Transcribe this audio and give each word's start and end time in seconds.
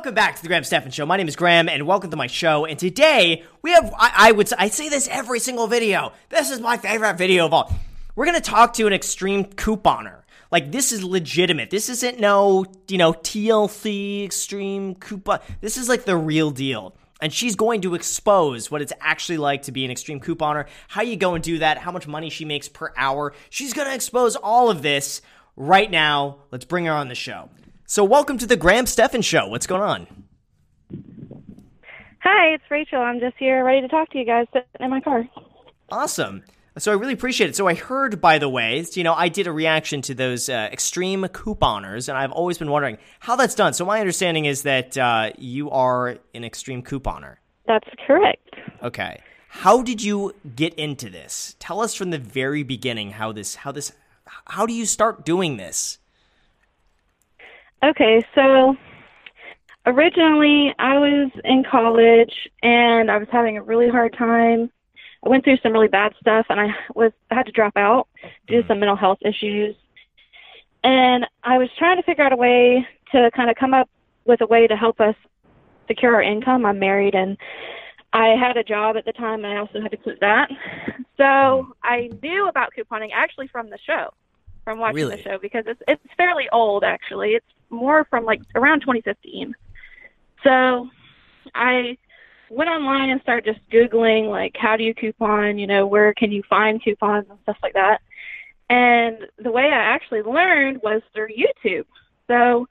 welcome 0.00 0.14
back 0.14 0.34
to 0.34 0.40
the 0.40 0.48
Graham 0.48 0.64
Stephan 0.64 0.90
Show. 0.90 1.04
My 1.04 1.18
name 1.18 1.28
is 1.28 1.36
Graham, 1.36 1.68
and 1.68 1.86
welcome 1.86 2.10
to 2.10 2.16
my 2.16 2.26
show. 2.26 2.64
And 2.64 2.78
today 2.78 3.44
we 3.60 3.72
have, 3.72 3.92
I, 3.98 4.12
I 4.16 4.32
would, 4.32 4.50
I 4.54 4.68
say 4.68 4.88
this 4.88 5.06
every 5.08 5.38
single 5.38 5.66
video. 5.66 6.14
This 6.30 6.50
is 6.50 6.58
my 6.58 6.78
favorite 6.78 7.18
video 7.18 7.44
of 7.44 7.52
all. 7.52 7.70
We're 8.16 8.24
gonna 8.24 8.40
talk 8.40 8.72
to 8.74 8.86
an 8.86 8.94
extreme 8.94 9.44
couponer. 9.44 10.22
Like 10.50 10.72
this 10.72 10.92
is 10.92 11.04
legitimate. 11.04 11.68
This 11.68 11.90
isn't 11.90 12.18
no, 12.18 12.64
you 12.88 12.96
know, 12.96 13.12
TLC 13.12 14.24
extreme 14.24 14.94
coupon. 14.94 15.40
This 15.60 15.76
is 15.76 15.86
like 15.86 16.06
the 16.06 16.16
real 16.16 16.50
deal. 16.50 16.96
And 17.20 17.30
she's 17.30 17.54
going 17.54 17.82
to 17.82 17.94
expose 17.94 18.70
what 18.70 18.80
it's 18.80 18.94
actually 19.02 19.36
like 19.36 19.64
to 19.64 19.72
be 19.72 19.84
an 19.84 19.90
extreme 19.90 20.18
couponer, 20.18 20.64
how 20.88 21.02
you 21.02 21.16
go 21.16 21.34
and 21.34 21.44
do 21.44 21.58
that, 21.58 21.76
how 21.76 21.92
much 21.92 22.06
money 22.06 22.30
she 22.30 22.46
makes 22.46 22.70
per 22.70 22.90
hour. 22.96 23.34
She's 23.50 23.74
going 23.74 23.86
to 23.86 23.94
expose 23.94 24.34
all 24.34 24.70
of 24.70 24.80
this 24.80 25.20
right 25.56 25.90
now. 25.90 26.38
Let's 26.50 26.64
bring 26.64 26.86
her 26.86 26.94
on 26.94 27.08
the 27.08 27.14
show. 27.14 27.50
So, 27.90 28.04
welcome 28.04 28.38
to 28.38 28.46
the 28.46 28.56
Graham 28.56 28.86
Stephan 28.86 29.20
Show. 29.20 29.48
What's 29.48 29.66
going 29.66 29.82
on? 29.82 30.06
Hi, 32.20 32.54
it's 32.54 32.62
Rachel. 32.70 33.00
I'm 33.00 33.18
just 33.18 33.36
here 33.36 33.64
ready 33.64 33.80
to 33.80 33.88
talk 33.88 34.10
to 34.10 34.18
you 34.18 34.24
guys 34.24 34.46
sitting 34.52 34.68
in 34.78 34.90
my 34.90 35.00
car. 35.00 35.28
Awesome. 35.90 36.44
So 36.78 36.92
I 36.92 36.94
really 36.94 37.14
appreciate 37.14 37.50
it. 37.50 37.56
So 37.56 37.66
I 37.66 37.74
heard, 37.74 38.20
by 38.20 38.38
the 38.38 38.48
way, 38.48 38.86
you 38.92 39.02
know, 39.02 39.12
I 39.12 39.28
did 39.28 39.48
a 39.48 39.52
reaction 39.52 40.02
to 40.02 40.14
those 40.14 40.48
uh, 40.48 40.68
extreme 40.70 41.24
couponers, 41.24 42.08
and 42.08 42.16
I've 42.16 42.30
always 42.30 42.58
been 42.58 42.70
wondering 42.70 42.96
how 43.18 43.34
that's 43.34 43.56
done. 43.56 43.72
So 43.72 43.84
my 43.84 43.98
understanding 43.98 44.44
is 44.44 44.62
that 44.62 44.96
uh, 44.96 45.32
you 45.36 45.68
are 45.72 46.18
an 46.32 46.44
extreme 46.44 46.84
couponer. 46.84 47.38
That's 47.66 47.88
correct. 48.06 48.54
Okay. 48.84 49.20
How 49.48 49.82
did 49.82 50.00
you 50.00 50.36
get 50.54 50.74
into 50.74 51.10
this? 51.10 51.56
Tell 51.58 51.80
us 51.80 51.96
from 51.96 52.10
the 52.10 52.18
very 52.18 52.62
beginning 52.62 53.10
how 53.10 53.32
this, 53.32 53.56
how 53.56 53.72
this, 53.72 53.90
how 54.44 54.64
do 54.64 54.74
you 54.74 54.86
start 54.86 55.24
doing 55.24 55.56
this? 55.56 55.98
Okay, 57.90 58.24
so 58.34 58.76
originally 59.86 60.74
I 60.78 60.98
was 60.98 61.30
in 61.44 61.64
college 61.68 62.32
and 62.62 63.10
I 63.10 63.18
was 63.18 63.28
having 63.30 63.58
a 63.58 63.62
really 63.62 63.88
hard 63.88 64.16
time 64.16 64.70
I 65.24 65.28
went 65.28 65.44
through 65.44 65.58
some 65.62 65.72
really 65.72 65.88
bad 65.88 66.14
stuff, 66.20 66.46
and 66.48 66.58
I 66.58 66.68
was 66.94 67.12
I 67.30 67.34
had 67.34 67.46
to 67.46 67.52
drop 67.52 67.76
out 67.76 68.08
due 68.46 68.58
to 68.58 68.62
mm. 68.62 68.68
some 68.68 68.80
mental 68.80 68.96
health 68.96 69.18
issues. 69.22 69.76
And 70.82 71.26
I 71.44 71.58
was 71.58 71.68
trying 71.78 71.98
to 71.98 72.02
figure 72.02 72.24
out 72.24 72.32
a 72.32 72.36
way 72.36 72.86
to 73.12 73.30
kind 73.36 73.50
of 73.50 73.56
come 73.56 73.74
up 73.74 73.90
with 74.24 74.40
a 74.40 74.46
way 74.46 74.66
to 74.66 74.76
help 74.76 75.00
us 75.00 75.14
secure 75.88 76.14
our 76.14 76.22
income. 76.22 76.64
I'm 76.64 76.78
married, 76.78 77.14
and 77.14 77.36
I 78.14 78.28
had 78.28 78.56
a 78.56 78.64
job 78.64 78.96
at 78.96 79.04
the 79.04 79.12
time, 79.12 79.44
and 79.44 79.52
I 79.52 79.58
also 79.58 79.80
had 79.80 79.90
to 79.90 79.98
quit 79.98 80.20
that. 80.20 80.48
So 81.18 81.24
mm. 81.24 81.66
I 81.82 82.08
knew 82.22 82.48
about 82.48 82.72
couponing 82.76 83.10
actually 83.12 83.48
from 83.48 83.68
the 83.68 83.78
show, 83.84 84.14
from 84.70 84.78
watching 84.78 84.96
Really? 84.96 85.16
the 85.16 85.22
show, 85.22 85.38
because 85.38 85.64
it's 85.66 85.82
it's 85.88 86.02
fairly 86.16 86.48
old 86.52 86.84
actually. 86.84 87.30
It's 87.30 87.46
more 87.70 88.04
from 88.04 88.24
like 88.24 88.40
around 88.54 88.80
2015. 88.80 89.54
So 90.44 90.88
I 91.54 91.98
went 92.50 92.70
online 92.70 93.10
and 93.10 93.20
started 93.22 93.44
just 93.44 93.70
googling 93.70 94.28
like 94.28 94.56
how 94.56 94.76
do 94.76 94.82
you 94.82 94.92
coupon 94.92 95.56
you 95.56 95.68
know 95.68 95.86
where 95.86 96.12
can 96.14 96.32
you 96.32 96.42
find 96.50 96.82
coupons 96.82 97.24
and 97.30 97.38
stuff 97.44 97.56
like 97.62 97.74
that 97.74 98.00
and 98.68 99.18
the 99.38 99.52
way 99.52 99.66
i 99.66 99.94
actually 99.94 100.20
learned 100.22 100.80
was 100.82 101.00
through 101.14 101.28
youtube 101.28 101.84
so 102.26 102.66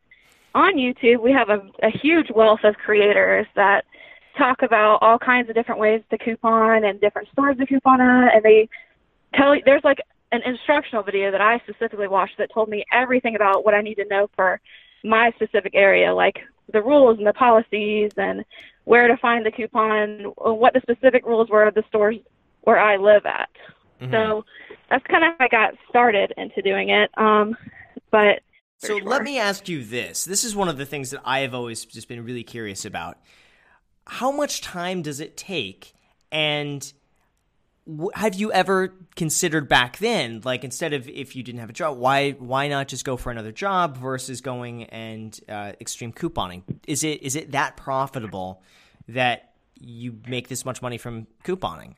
on 0.53 0.75
youtube 0.75 1.22
we 1.22 1.31
have 1.31 1.50
a, 1.50 1.61
a 1.81 1.89
huge 1.89 2.30
wealth 2.30 2.59
of 2.66 2.75
creators 2.75 3.47
that 3.55 3.86
talk 4.38 4.64
about 4.64 4.97
all 5.02 5.17
kinds 5.17 5.47
of 5.47 5.55
different 5.55 5.80
ways 5.80 6.02
to 6.09 6.17
coupon 6.17 6.83
and 6.83 7.00
different 7.00 7.30
stores 7.31 7.55
to 7.58 7.66
coupon 7.66 8.02
at 8.02 8.36
and 8.36 8.44
they 8.44 8.67
tell 9.33 9.55
you 9.55 9.61
there's 9.66 9.86
like 9.86 10.02
an 10.31 10.41
instructional 10.45 11.03
video 11.03 11.31
that 11.31 11.41
i 11.41 11.59
specifically 11.59 12.08
watched 12.08 12.38
that 12.38 12.52
told 12.53 12.69
me 12.69 12.83
everything 12.91 13.35
about 13.35 13.66
what 13.66 13.73
i 13.73 13.81
need 13.81 13.95
to 13.95 14.05
know 14.05 14.30
for 14.36 14.59
my 15.03 15.31
specific 15.31 15.73
area 15.75 16.13
like 16.13 16.39
the 16.71 16.81
rules 16.81 17.17
and 17.17 17.27
the 17.27 17.33
policies 17.33 18.11
and 18.17 18.45
where 18.86 19.08
to 19.08 19.17
find 19.17 19.45
the 19.45 19.52
coupon, 19.52 20.33
what 20.38 20.73
the 20.73 20.81
specific 20.81 21.25
rules 21.25 21.49
were 21.49 21.63
of 21.63 21.75
the 21.75 21.83
stores 21.88 22.17
where 22.61 22.80
I 22.80 22.97
live 22.97 23.25
at. 23.25 23.49
Mm-hmm. 24.02 24.11
So 24.11 24.45
that's 24.89 25.05
kind 25.08 25.23
of 25.23 25.33
how 25.37 25.45
I 25.45 25.48
got 25.48 25.76
started 25.89 26.33
into 26.37 26.61
doing 26.61 26.89
it. 26.89 27.09
Um, 27.17 27.55
but 28.11 28.42
So 28.77 28.99
for 28.99 29.05
let 29.05 29.23
me 29.23 29.37
ask 29.37 29.70
you 29.70 29.83
this. 29.83 30.25
This 30.25 30.43
is 30.43 30.55
one 30.55 30.70
of 30.70 30.77
the 30.77 30.86
things 30.86 31.11
that 31.11 31.21
I 31.23 31.39
have 31.39 31.54
always 31.54 31.86
just 31.86 32.08
been 32.08 32.23
really 32.23 32.43
curious 32.43 32.86
about. 32.86 33.17
How 34.08 34.31
much 34.31 34.61
time 34.61 35.02
does 35.02 35.20
it 35.20 35.37
take? 35.37 35.93
And 36.31 36.92
have 38.14 38.36
you 38.36 38.52
ever 38.52 38.94
considered 39.16 39.67
back 39.67 39.98
then, 39.98 40.42
like 40.44 40.64
instead 40.64 40.94
of 40.94 41.08
if 41.08 41.36
you 41.36 41.44
didn't 41.44 41.60
have 41.60 41.70
a 41.70 41.73
job, 41.73 41.98
why 41.98 42.32
why 42.32 42.67
not 42.67 42.88
just 42.88 43.05
go 43.05 43.17
for 43.17 43.32
another 43.32 43.52
job 43.52 43.98
versus 43.98 44.42
going 44.42 44.83
and 44.86 45.39
uh, 45.50 45.73
extreme 45.82 46.14
couponing? 46.14 46.64
Is 46.88 47.04
it 47.04 47.22
is 47.23 47.36
it 47.36 47.52
that 47.52 47.78
profitable 47.78 48.61
that 49.08 49.54
you 49.80 50.20
make 50.28 50.48
this 50.48 50.66
much 50.66 50.82
money 50.82 50.98
from 50.98 51.28
couponing? 51.44 51.95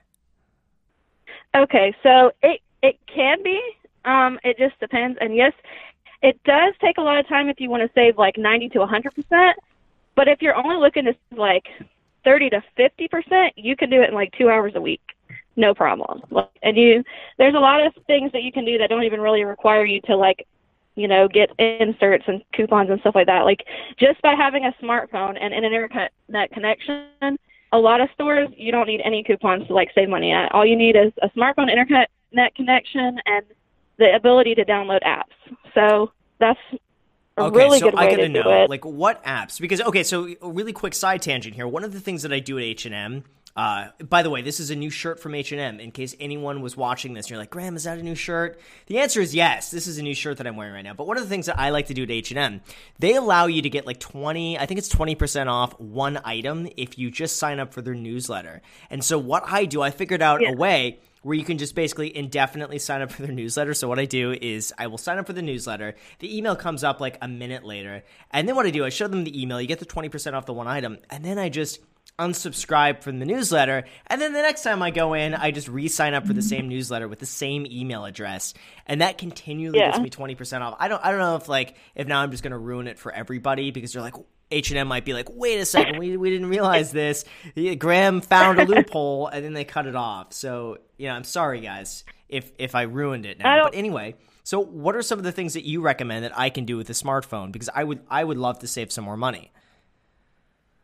Okay, 1.55 1.93
so 2.03 2.31
it 2.41 2.61
it 2.81 2.99
can 3.13 3.43
be. 3.43 3.59
Um, 4.05 4.39
it 4.43 4.57
just 4.57 4.79
depends. 4.79 5.17
And 5.21 5.35
yes, 5.35 5.53
it 6.21 6.41
does 6.43 6.73
take 6.81 6.97
a 6.97 7.01
lot 7.01 7.19
of 7.19 7.27
time 7.27 7.49
if 7.49 7.59
you 7.59 7.69
want 7.69 7.83
to 7.83 7.89
save 7.93 8.17
like 8.17 8.37
ninety 8.37 8.69
to 8.69 8.85
hundred 8.85 9.15
percent. 9.15 9.57
But 10.15 10.27
if 10.27 10.41
you're 10.41 10.55
only 10.55 10.77
looking 10.77 11.05
to 11.05 11.15
like 11.35 11.65
thirty 12.23 12.49
to 12.49 12.63
fifty 12.77 13.07
percent, 13.07 13.53
you 13.55 13.75
can 13.75 13.89
do 13.89 14.01
it 14.01 14.09
in 14.09 14.15
like 14.15 14.31
two 14.37 14.49
hours 14.49 14.73
a 14.75 14.81
week, 14.81 15.01
no 15.55 15.73
problem. 15.73 16.21
And 16.63 16.77
you, 16.77 17.03
there's 17.37 17.55
a 17.55 17.59
lot 17.59 17.85
of 17.85 17.93
things 18.07 18.31
that 18.31 18.43
you 18.43 18.51
can 18.51 18.65
do 18.65 18.77
that 18.77 18.89
don't 18.89 19.03
even 19.03 19.21
really 19.21 19.43
require 19.43 19.85
you 19.85 20.01
to 20.01 20.15
like, 20.15 20.47
you 20.95 21.07
know, 21.07 21.27
get 21.27 21.49
inserts 21.59 22.25
and 22.27 22.43
coupons 22.53 22.89
and 22.89 22.99
stuff 23.01 23.15
like 23.15 23.27
that. 23.27 23.41
Like 23.41 23.65
just 23.97 24.21
by 24.21 24.33
having 24.35 24.65
a 24.65 24.73
smartphone 24.83 25.37
and 25.39 25.53
an 25.53 25.63
internet 25.63 26.11
connection, 26.51 27.37
a 27.73 27.77
lot 27.77 28.01
of 28.01 28.09
stores 28.13 28.49
you 28.57 28.71
don't 28.71 28.87
need 28.87 29.01
any 29.03 29.23
coupons 29.23 29.67
to 29.67 29.73
like 29.73 29.89
save 29.95 30.09
money 30.09 30.31
at. 30.31 30.51
All 30.51 30.65
you 30.65 30.75
need 30.75 30.95
is 30.95 31.13
a 31.21 31.29
smartphone 31.29 31.69
internet 31.69 32.09
connection 32.55 33.19
and 33.25 33.45
the 33.97 34.15
ability 34.15 34.55
to 34.55 34.65
download 34.65 35.01
apps. 35.03 35.55
So 35.73 36.11
that's 36.39 36.59
a 37.37 37.43
Okay, 37.43 37.57
really 37.57 37.79
so 37.79 37.85
good 37.85 37.95
I 37.95 38.05
way 38.05 38.11
gotta 38.11 38.23
to 38.23 38.27
do 38.27 38.43
know, 38.43 38.63
it. 38.63 38.69
like 38.69 38.83
what 38.83 39.23
apps? 39.23 39.59
Because 39.59 39.81
okay, 39.81 40.03
so 40.03 40.27
a 40.41 40.49
really 40.49 40.73
quick 40.73 40.93
side 40.93 41.21
tangent 41.21 41.55
here. 41.55 41.67
One 41.67 41.83
of 41.83 41.93
the 41.93 41.99
things 41.99 42.23
that 42.23 42.33
I 42.33 42.39
do 42.39 42.57
at 42.57 42.63
H 42.63 42.85
and 42.85 42.93
M. 42.93 43.23
Uh, 43.55 43.89
by 44.07 44.23
the 44.23 44.29
way, 44.29 44.41
this 44.41 44.59
is 44.59 44.69
a 44.69 44.75
new 44.75 44.89
shirt 44.89 45.19
from 45.19 45.35
H 45.35 45.51
and 45.51 45.59
M. 45.59 45.79
In 45.79 45.91
case 45.91 46.15
anyone 46.19 46.61
was 46.61 46.77
watching 46.77 47.13
this, 47.13 47.25
and 47.25 47.31
you're 47.31 47.39
like, 47.39 47.49
Graham, 47.49 47.75
is 47.75 47.83
that 47.83 47.97
a 47.97 48.03
new 48.03 48.15
shirt? 48.15 48.59
The 48.87 48.99
answer 48.99 49.19
is 49.21 49.35
yes. 49.35 49.71
This 49.71 49.87
is 49.87 49.97
a 49.97 50.03
new 50.03 50.15
shirt 50.15 50.37
that 50.37 50.47
I'm 50.47 50.55
wearing 50.55 50.73
right 50.73 50.83
now. 50.83 50.93
But 50.93 51.05
one 51.07 51.17
of 51.17 51.23
the 51.23 51.29
things 51.29 51.47
that 51.47 51.59
I 51.59 51.69
like 51.71 51.87
to 51.87 51.93
do 51.93 52.03
at 52.03 52.11
H 52.11 52.31
and 52.31 52.39
M, 52.39 52.61
they 52.99 53.15
allow 53.15 53.47
you 53.47 53.61
to 53.61 53.69
get 53.69 53.85
like 53.85 53.99
twenty, 53.99 54.57
I 54.57 54.65
think 54.65 54.77
it's 54.77 54.89
twenty 54.89 55.15
percent 55.15 55.49
off 55.49 55.79
one 55.79 56.19
item 56.23 56.67
if 56.77 56.97
you 56.97 57.11
just 57.11 57.37
sign 57.37 57.59
up 57.59 57.73
for 57.73 57.81
their 57.81 57.93
newsletter. 57.95 58.61
And 58.89 59.03
so 59.03 59.17
what 59.19 59.43
I 59.47 59.65
do, 59.65 59.81
I 59.81 59.91
figured 59.91 60.21
out 60.21 60.41
Yeah. 60.41 60.51
a 60.51 60.55
way 60.55 60.99
where 61.23 61.35
you 61.37 61.43
can 61.43 61.59
just 61.59 61.75
basically 61.75 62.15
indefinitely 62.17 62.79
sign 62.79 63.01
up 63.03 63.11
for 63.11 63.21
their 63.21 63.31
newsletter. 63.31 63.75
So 63.75 63.87
what 63.87 63.99
I 63.99 64.05
do 64.05 64.31
is 64.31 64.73
I 64.79 64.87
will 64.87 64.97
sign 64.97 65.19
up 65.19 65.27
for 65.27 65.33
the 65.33 65.41
newsletter. 65.43 65.93
The 66.17 66.35
email 66.35 66.55
comes 66.55 66.83
up 66.83 66.99
like 66.99 67.17
a 67.21 67.27
minute 67.27 67.63
later. 67.63 68.03
And 68.31 68.47
then 68.47 68.55
what 68.55 68.65
I 68.65 68.71
do, 68.71 68.83
I 68.83 68.89
show 68.89 69.07
them 69.07 69.23
the 69.23 69.39
email. 69.39 69.61
You 69.61 69.67
get 69.67 69.77
the 69.77 69.85
20% 69.85 70.33
off 70.33 70.47
the 70.47 70.53
one 70.53 70.67
item. 70.67 70.97
And 71.11 71.23
then 71.23 71.37
I 71.37 71.49
just 71.49 71.79
unsubscribe 72.19 73.01
from 73.01 73.19
the 73.19 73.25
newsletter. 73.25 73.83
And 74.07 74.21
then 74.21 74.33
the 74.33 74.41
next 74.41 74.63
time 74.63 74.81
I 74.81 74.91
go 74.91 75.13
in, 75.13 75.33
I 75.33 75.51
just 75.51 75.67
re-sign 75.67 76.13
up 76.13 76.27
for 76.27 76.33
the 76.33 76.41
mm-hmm. 76.41 76.47
same 76.47 76.67
newsletter 76.69 77.07
with 77.07 77.19
the 77.19 77.25
same 77.25 77.65
email 77.65 78.05
address. 78.05 78.53
And 78.85 79.01
that 79.01 79.17
continually 79.17 79.79
Yeah. 79.79 79.91
gets 79.91 79.99
me 79.99 80.09
20% 80.09 80.61
off. 80.61 80.75
I 80.79 80.87
don't 80.87 81.03
I 81.03 81.11
don't 81.11 81.19
know 81.19 81.35
if 81.35 81.49
like 81.49 81.75
if 81.95 82.07
now 82.07 82.21
I'm 82.21 82.31
just 82.31 82.43
going 82.43 82.51
to 82.51 82.57
ruin 82.57 82.87
it 82.87 82.99
for 82.99 83.11
everybody 83.11 83.71
because 83.71 83.93
they're 83.93 84.01
like 84.01 84.15
H&M 84.51 84.85
might 84.85 85.05
be 85.05 85.13
like, 85.13 85.29
"Wait 85.29 85.59
a 85.59 85.65
second, 85.65 85.97
we 85.97 86.17
we 86.17 86.29
didn't 86.29 86.49
realize 86.49 86.91
this. 87.01 87.23
Graham 87.77 88.19
found 88.19 88.59
a 88.59 88.65
loophole 88.65 89.27
and 89.33 89.45
then 89.45 89.53
they 89.53 89.63
cut 89.63 89.87
it 89.87 89.95
off." 89.95 90.33
So, 90.33 90.77
you 90.97 91.07
know, 91.07 91.13
I'm 91.13 91.23
sorry 91.23 91.61
guys 91.61 92.03
if 92.27 92.51
if 92.57 92.75
I 92.75 92.83
ruined 92.83 93.25
it 93.25 93.39
now. 93.39 93.63
But 93.63 93.75
anyway, 93.75 94.15
so 94.43 94.59
what 94.59 94.95
are 94.95 95.01
some 95.01 95.19
of 95.19 95.23
the 95.23 95.31
things 95.31 95.53
that 95.53 95.65
you 95.65 95.81
recommend 95.81 96.25
that 96.25 96.37
I 96.37 96.49
can 96.49 96.65
do 96.65 96.77
with 96.77 96.89
a 96.89 96.93
smartphone 96.93 97.51
because 97.51 97.69
I 97.73 97.83
would 97.83 98.01
I 98.09 98.23
would 98.23 98.37
love 98.37 98.59
to 98.59 98.67
save 98.67 98.91
some 98.91 99.05
more 99.05 99.17
money. 99.17 99.51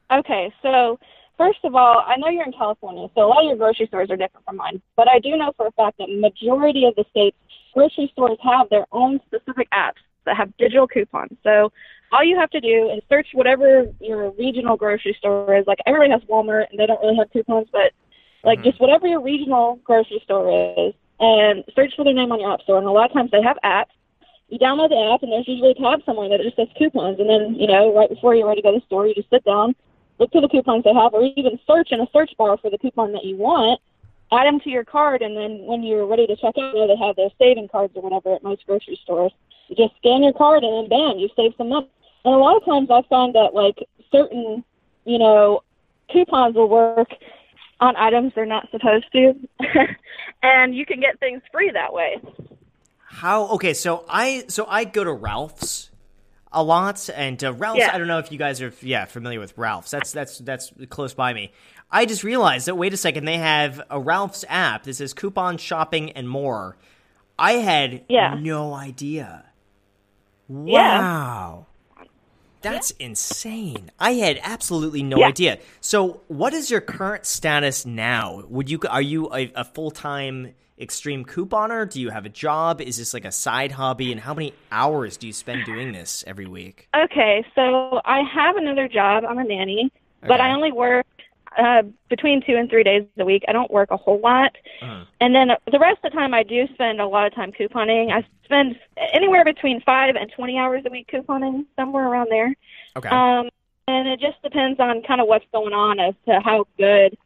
Okay, 0.09 0.53
so 0.61 0.99
first 1.37 1.59
of 1.63 1.75
all, 1.75 2.03
I 2.05 2.17
know 2.17 2.27
you're 2.27 2.45
in 2.45 2.51
California, 2.51 3.07
so 3.15 3.25
a 3.25 3.27
lot 3.27 3.43
of 3.43 3.47
your 3.47 3.55
grocery 3.57 3.87
stores 3.87 4.09
are 4.09 4.17
different 4.17 4.45
from 4.45 4.57
mine. 4.57 4.81
But 4.95 5.09
I 5.09 5.19
do 5.19 5.35
know 5.37 5.51
for 5.55 5.67
a 5.67 5.71
fact 5.71 5.97
that 5.99 6.09
majority 6.09 6.85
of 6.85 6.95
the 6.95 7.05
states 7.09 7.37
grocery 7.73 8.09
stores 8.11 8.37
have 8.41 8.69
their 8.69 8.85
own 8.91 9.19
specific 9.27 9.69
apps 9.71 10.01
that 10.25 10.35
have 10.35 10.55
digital 10.57 10.87
coupons. 10.87 11.37
So 11.43 11.71
all 12.11 12.23
you 12.23 12.37
have 12.37 12.49
to 12.51 12.59
do 12.59 12.89
is 12.89 13.01
search 13.09 13.27
whatever 13.33 13.85
your 13.99 14.31
regional 14.31 14.75
grocery 14.75 15.15
store 15.19 15.55
is. 15.55 15.67
Like 15.67 15.79
everybody 15.85 16.11
has 16.11 16.21
Walmart 16.23 16.69
and 16.69 16.79
they 16.79 16.85
don't 16.85 17.01
really 17.01 17.17
have 17.17 17.31
coupons, 17.31 17.67
but 17.71 17.93
like 18.43 18.59
Mhm. 18.59 18.63
just 18.63 18.79
whatever 18.79 19.07
your 19.07 19.19
regional 19.21 19.79
grocery 19.83 20.19
store 20.23 20.73
is, 20.77 20.93
and 21.19 21.63
search 21.75 21.95
for 21.95 22.03
their 22.03 22.13
name 22.13 22.31
on 22.31 22.39
your 22.39 22.51
app 22.51 22.61
store. 22.61 22.77
And 22.77 22.87
a 22.87 22.91
lot 22.91 23.09
of 23.09 23.13
times 23.13 23.31
they 23.31 23.41
have 23.41 23.57
apps. 23.63 23.93
You 24.49 24.57
download 24.57 24.89
the 24.89 25.11
app, 25.13 25.23
and 25.23 25.31
there's 25.31 25.47
usually 25.47 25.71
a 25.71 25.75
tab 25.75 26.01
somewhere 26.05 26.29
that 26.29 26.41
just 26.41 26.55
says 26.55 26.69
coupons. 26.77 27.19
And 27.19 27.29
then 27.29 27.55
you 27.55 27.67
know, 27.67 27.93
right 27.93 28.09
before 28.09 28.33
you're 28.33 28.47
ready 28.47 28.61
to 28.61 28.67
go 28.67 28.71
to 28.71 28.79
the 28.79 28.85
store, 28.85 29.07
you 29.07 29.13
just 29.13 29.29
sit 29.29 29.43
down, 29.43 29.75
look 30.19 30.31
through 30.31 30.41
the 30.41 30.49
coupons 30.49 30.83
they 30.83 30.93
have, 30.93 31.13
or 31.13 31.23
even 31.35 31.59
search 31.67 31.89
in 31.91 32.01
a 32.01 32.07
search 32.11 32.31
bar 32.37 32.57
for 32.57 32.69
the 32.69 32.77
coupon 32.77 33.11
that 33.13 33.23
you 33.23 33.35
want. 33.37 33.79
Add 34.31 34.45
them 34.45 34.59
to 34.61 34.69
your 34.69 34.83
card, 34.83 35.21
and 35.21 35.37
then 35.37 35.65
when 35.65 35.83
you're 35.83 36.05
ready 36.05 36.27
to 36.27 36.35
check 36.35 36.55
out, 36.57 36.73
they 36.73 36.97
have 36.97 37.15
their 37.15 37.29
saving 37.39 37.69
cards 37.69 37.93
or 37.95 38.01
whatever 38.01 38.35
at 38.35 38.43
most 38.43 38.65
grocery 38.65 38.99
stores. 39.03 39.31
You 39.69 39.75
just 39.75 39.95
scan 39.97 40.23
your 40.23 40.33
card, 40.33 40.63
and 40.63 40.73
then 40.73 40.89
bam, 40.89 41.17
you 41.17 41.29
save 41.35 41.53
some 41.57 41.69
money. 41.69 41.89
And 42.25 42.33
a 42.33 42.37
lot 42.37 42.57
of 42.57 42.65
times 42.65 42.89
I 42.91 43.03
find 43.09 43.33
that 43.35 43.53
like 43.53 43.77
certain, 44.11 44.63
you 45.05 45.17
know, 45.17 45.61
coupons 46.11 46.55
will 46.55 46.67
work 46.67 47.09
on 47.79 47.95
items 47.95 48.33
they're 48.35 48.45
not 48.45 48.69
supposed 48.71 49.05
to, 49.13 49.33
and 50.43 50.75
you 50.75 50.85
can 50.85 50.99
get 50.99 51.19
things 51.19 51.41
free 51.51 51.71
that 51.71 51.93
way. 51.93 52.19
How? 53.05 53.47
Okay, 53.49 53.73
so 53.73 54.03
I 54.09 54.43
so 54.47 54.65
I 54.67 54.83
go 54.83 55.03
to 55.03 55.13
Ralph's 55.13 55.89
a 56.57 56.63
lot, 56.63 57.09
and 57.15 57.41
uh, 57.43 57.53
Ralph's. 57.53 57.79
Yeah. 57.79 57.91
I 57.93 57.97
don't 57.97 58.07
know 58.07 58.19
if 58.19 58.31
you 58.31 58.37
guys 58.37 58.61
are 58.61 58.73
yeah 58.81 59.05
familiar 59.05 59.39
with 59.39 59.57
Ralph's. 59.57 59.91
That's 59.91 60.11
that's 60.11 60.39
that's 60.39 60.71
close 60.89 61.13
by 61.13 61.33
me. 61.33 61.51
I 61.91 62.05
just 62.05 62.23
realized 62.23 62.67
that 62.67 62.75
wait 62.75 62.93
a 62.93 62.97
second, 62.97 63.25
they 63.25 63.37
have 63.37 63.81
a 63.89 63.99
Ralph's 63.99 64.43
app 64.49 64.83
that 64.83 64.95
says 64.95 65.13
coupon 65.13 65.57
shopping 65.57 66.11
and 66.11 66.27
more. 66.27 66.77
I 67.39 67.53
had 67.53 68.03
Yeah. 68.09 68.35
no 68.39 68.73
idea. 68.73 69.45
Yeah. 70.49 70.99
Wow. 70.99 71.65
That's 72.61 72.91
insane. 72.91 73.91
I 73.99 74.13
had 74.13 74.39
absolutely 74.43 75.03
no 75.03 75.17
Yeah. 75.17 75.27
idea. 75.27 75.59
So, 75.79 76.21
what 76.27 76.53
is 76.53 76.71
your 76.71 76.81
current 76.81 77.25
status 77.25 77.85
now? 77.85 78.43
Would 78.49 78.69
you 78.69 78.79
are 78.89 79.01
you 79.01 79.31
a, 79.33 79.51
a 79.55 79.63
full 79.63 79.91
time 79.91 80.55
extreme 80.79 81.25
couponer? 81.25 81.89
Do 81.89 81.99
you 81.99 82.09
have 82.09 82.25
a 82.25 82.29
job? 82.29 82.81
Is 82.81 82.97
this 82.97 83.13
like 83.13 83.25
a 83.25 83.31
side 83.31 83.71
hobby? 83.71 84.11
And 84.11 84.21
how 84.21 84.33
many 84.33 84.53
hours 84.71 85.17
do 85.17 85.27
you 85.27 85.33
spend 85.33 85.65
doing 85.65 85.91
this 85.91 86.23
every 86.27 86.45
week? 86.45 86.87
Okay, 86.95 87.45
so 87.55 88.01
I 88.05 88.21
have 88.21 88.57
another 88.57 88.87
job. 88.87 89.23
I'm 89.25 89.37
a 89.37 89.43
nanny, 89.43 89.91
but 90.21 90.41
I 90.41 90.51
only 90.51 90.71
work 90.71 91.05
uh, 91.57 91.83
between 92.09 92.41
two 92.45 92.55
and 92.55 92.69
three 92.69 92.83
days 92.83 93.05
a 93.17 93.25
week. 93.25 93.43
I 93.47 93.51
don't 93.51 93.71
work 93.71 93.89
a 93.91 93.97
whole 93.97 94.19
lot. 94.19 94.55
Uh-huh. 94.81 95.05
And 95.19 95.33
then 95.33 95.49
the 95.71 95.79
rest 95.79 95.99
of 96.03 96.11
the 96.11 96.17
time, 96.17 96.33
I 96.33 96.43
do 96.43 96.67
spend 96.73 97.01
a 97.01 97.07
lot 97.07 97.25
of 97.25 97.33
time 97.33 97.51
couponing. 97.51 98.11
I 98.11 98.25
spend 98.43 98.75
anywhere 99.13 99.43
between 99.43 99.81
five 99.81 100.15
and 100.15 100.31
20 100.35 100.57
hours 100.57 100.83
a 100.85 100.91
week 100.91 101.09
couponing, 101.11 101.65
somewhere 101.75 102.07
around 102.07 102.27
there. 102.29 102.53
Okay. 102.95 103.09
Um, 103.09 103.49
and 103.87 104.07
it 104.07 104.19
just 104.19 104.41
depends 104.43 104.79
on 104.79 105.01
kind 105.03 105.21
of 105.21 105.27
what's 105.27 105.45
going 105.51 105.73
on 105.73 105.99
as 105.99 106.13
to 106.27 106.39
how 106.43 106.67
good 106.77 107.17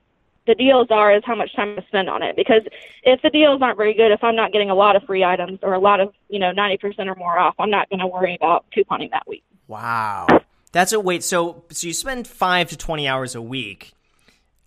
the 0.52 0.56
deals 0.56 0.88
are, 0.92 1.16
is 1.16 1.24
how 1.26 1.36
much 1.36 1.56
time 1.56 1.78
I 1.78 1.84
spend 1.88 2.10
on 2.10 2.22
it. 2.22 2.36
Because 2.36 2.64
if 3.04 3.22
the 3.22 3.30
deals 3.30 3.62
aren't 3.62 3.78
very 3.78 3.94
good, 3.94 4.12
if 4.12 4.22
I'm 4.22 4.36
not 4.36 4.52
getting 4.52 4.70
a 4.70 4.76
lot 4.76 4.98
of 4.98 5.04
free 5.04 5.24
items 5.24 5.60
or 5.62 5.74
a 5.74 5.80
lot 5.80 6.02
of, 6.02 6.14
you 6.28 6.40
know, 6.40 6.52
90% 6.52 7.08
or 7.08 7.16
more 7.16 7.40
off, 7.40 7.56
I'm 7.58 7.70
not 7.70 7.90
going 7.90 8.02
to 8.02 8.08
worry 8.08 8.36
about 8.36 8.66
couponing 8.76 9.12
that 9.12 9.26
week. 9.28 9.44
wow. 9.68 10.28
That's 10.74 10.94
a 10.94 11.00
wait. 11.02 11.22
So, 11.22 11.64
so 11.70 11.88
you 11.88 11.94
spend 11.94 12.28
five 12.30 12.70
to 12.70 12.78
twenty 12.78 13.06
hours 13.06 13.36
a 13.36 13.42
week. 13.42 13.92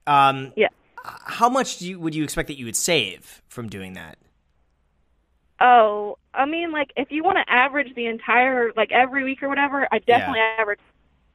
Um, 0.07 0.53
Yeah. 0.55 0.69
How 1.03 1.49
much 1.49 1.79
do 1.79 1.89
you, 1.89 1.99
would 1.99 2.15
you 2.15 2.25
expect 2.25 2.49
that 2.49 2.59
you 2.59 2.67
would 2.67 2.77
save 2.77 3.43
from 3.49 3.71
doing 3.71 3.95
that? 3.95 4.19
Oh, 5.61 6.19
I 6.35 6.45
mean, 6.45 6.73
like 6.73 6.93
if 6.97 7.11
you 7.11 7.23
want 7.25 7.39
to 7.39 7.51
average 7.51 7.95
the 7.95 8.07
entire, 8.07 8.71
like 8.77 8.93
every 8.93 9.25
week 9.25 9.43
or 9.43 9.49
whatever, 9.49 9.89
I 9.91 9.99
definitely 9.99 10.41
average 10.41 10.81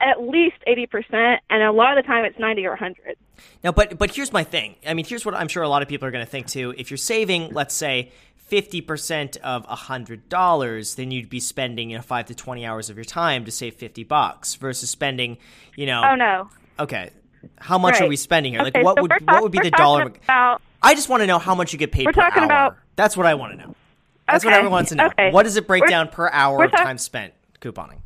at 0.01 0.21
least 0.21 0.57
eighty 0.67 0.85
percent, 0.87 1.41
and 1.49 1.63
a 1.63 1.71
lot 1.71 1.97
of 1.97 2.03
the 2.03 2.07
time 2.07 2.25
it's 2.25 2.39
ninety 2.39 2.65
or 2.65 2.75
hundred. 2.75 3.15
Now, 3.63 3.71
but 3.71 3.97
but 3.97 4.13
here's 4.15 4.31
my 4.33 4.43
thing. 4.43 4.75
I 4.85 4.93
mean, 4.93 5.05
here's 5.05 5.25
what 5.25 5.33
I'm 5.35 5.47
sure 5.47 5.63
a 5.63 5.69
lot 5.69 5.81
of 5.81 5.87
people 5.87 6.07
are 6.07 6.11
going 6.11 6.25
to 6.25 6.29
think 6.29 6.47
too. 6.47 6.73
If 6.77 6.89
you're 6.91 6.97
saving, 6.97 7.51
let's 7.53 7.73
say, 7.75 8.11
fifty 8.35 8.81
percent 8.81 9.37
of 9.43 9.65
hundred 9.65 10.27
dollars, 10.29 10.95
then 10.95 11.11
you'd 11.11 11.29
be 11.29 11.39
spending 11.39 11.89
you 11.89 11.97
know 11.97 12.01
five 12.01 12.25
to 12.27 12.35
twenty 12.35 12.65
hours 12.65 12.89
of 12.89 12.97
your 12.97 13.05
time 13.05 13.45
to 13.45 13.51
save 13.51 13.75
fifty 13.75 14.03
bucks 14.03 14.55
versus 14.55 14.89
spending, 14.89 15.37
you 15.75 15.85
know. 15.85 16.01
Oh 16.05 16.15
no. 16.15 16.49
Okay, 16.79 17.09
how 17.57 17.77
much 17.77 17.99
are 18.01 18.07
we 18.07 18.15
spending 18.15 18.53
here? 18.53 18.61
Okay, 18.61 18.71
like, 18.79 18.85
what 18.85 18.97
so 18.97 19.01
would 19.03 19.11
we're 19.11 19.33
what 19.33 19.43
would 19.43 19.51
be 19.51 19.59
the 19.59 19.71
dollar? 19.71 20.03
About, 20.03 20.61
I 20.81 20.95
just 20.95 21.09
want 21.09 21.21
to 21.23 21.27
know 21.27 21.39
how 21.39 21.55
much 21.55 21.73
you 21.73 21.79
get 21.79 21.91
paid 21.91 22.05
We're 22.05 22.13
per 22.13 22.21
talking 22.21 22.43
hour. 22.43 22.45
about- 22.45 22.77
That's 22.95 23.17
what 23.17 23.25
I 23.25 23.33
want 23.33 23.51
to 23.59 23.65
know. 23.67 23.75
That's 24.29 24.45
what 24.45 24.53
everyone 24.53 24.71
wants 24.71 24.89
to 24.91 24.95
know. 24.95 25.07
okay. 25.07 25.31
What 25.31 25.43
does 25.43 25.57
it 25.57 25.67
break 25.67 25.81
We're- 25.81 25.91
down 25.91 26.07
per 26.07 26.29
hour 26.29 26.63
of 26.63 26.71
talk- 26.71 26.83
time 26.83 26.97
spent 26.97 27.33
couponing? 27.59 27.97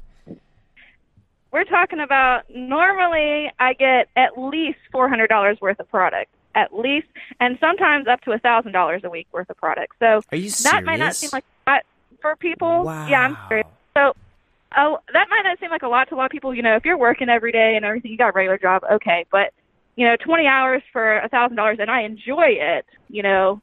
We're 1.54 1.64
talking 1.64 2.00
about 2.00 2.50
normally 2.50 3.52
I 3.60 3.74
get 3.74 4.10
at 4.18 4.38
least 4.38 4.80
four 4.92 5.08
hundred 5.08 5.28
dollars 5.28 5.62
worth 5.62 5.80
of 5.80 5.90
product, 5.90 6.32
at 6.56 6.78
least, 6.78 7.08
and 7.40 7.58
sometimes 7.62 8.08
up 8.08 8.22
to 8.22 8.32
a 8.32 8.40
thousand 8.40 8.72
dollars 8.74 9.04
a 9.06 9.10
week 9.10 9.28
worth 9.32 9.50
of 9.50 9.58
product. 9.58 9.94
So 10.00 10.22
Are 10.32 10.38
you 10.38 10.50
that 10.64 10.84
might 10.84 11.00
not 11.00 11.16
seem 11.16 11.30
like 11.32 11.46
a 11.68 11.72
lot 11.72 11.84
for 12.22 12.36
people. 12.36 12.84
Wow. 12.84 13.08
Yeah, 13.08 13.22
I'm 13.22 13.38
serious. 13.48 13.68
So, 13.96 14.14
oh, 14.76 14.98
that 15.14 15.28
might 15.30 15.44
not 15.44 15.60
seem 15.60 15.70
like 15.70 15.84
a 15.84 15.88
lot 15.88 16.10
to 16.10 16.16
a 16.16 16.18
lot 16.18 16.26
of 16.26 16.32
people. 16.32 16.56
You 16.56 16.64
know, 16.64 16.76
if 16.76 16.86
you're 16.86 16.98
working 16.98 17.30
every 17.30 17.52
day 17.52 17.76
and 17.76 17.86
everything, 17.86 18.12
you 18.12 18.18
got 18.18 18.30
a 18.30 18.32
regular 18.32 18.58
job, 18.58 18.84
okay. 18.92 19.26
But 19.32 19.54
you 19.96 20.08
know, 20.08 20.16
20 20.16 20.48
hours 20.48 20.82
for 20.92 21.20
a 21.20 21.30
thousand 21.30 21.56
dollars, 21.56 21.78
and 21.80 21.92
I 21.92 22.02
enjoy 22.02 22.48
it. 22.48 22.86
You 23.10 23.22
know, 23.22 23.62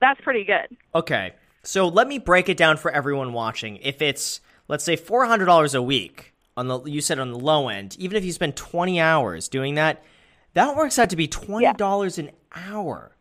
that's 0.00 0.18
pretty 0.22 0.44
good. 0.44 0.74
Okay. 0.94 1.34
So 1.62 1.88
let 1.88 2.08
me 2.08 2.18
break 2.18 2.48
it 2.48 2.56
down 2.56 2.78
for 2.78 2.90
everyone 2.90 3.34
watching. 3.34 3.76
If 3.82 4.00
it's 4.00 4.40
let's 4.68 4.84
say 4.84 4.96
four 4.96 5.26
hundred 5.26 5.44
dollars 5.44 5.74
a 5.74 5.82
week 5.82 6.32
on 6.56 6.68
the 6.68 6.82
you 6.84 7.00
said 7.00 7.18
on 7.18 7.30
the 7.32 7.38
low 7.38 7.68
end, 7.68 7.96
even 7.98 8.16
if 8.16 8.24
you 8.24 8.32
spend 8.32 8.56
twenty 8.56 8.98
hours 9.00 9.48
doing 9.48 9.74
that, 9.74 10.02
that 10.54 10.76
works 10.76 10.98
out 10.98 11.10
to 11.10 11.16
be 11.16 11.28
twenty 11.28 11.72
dollars 11.74 12.18
an 12.18 12.30
hour. 12.54 13.12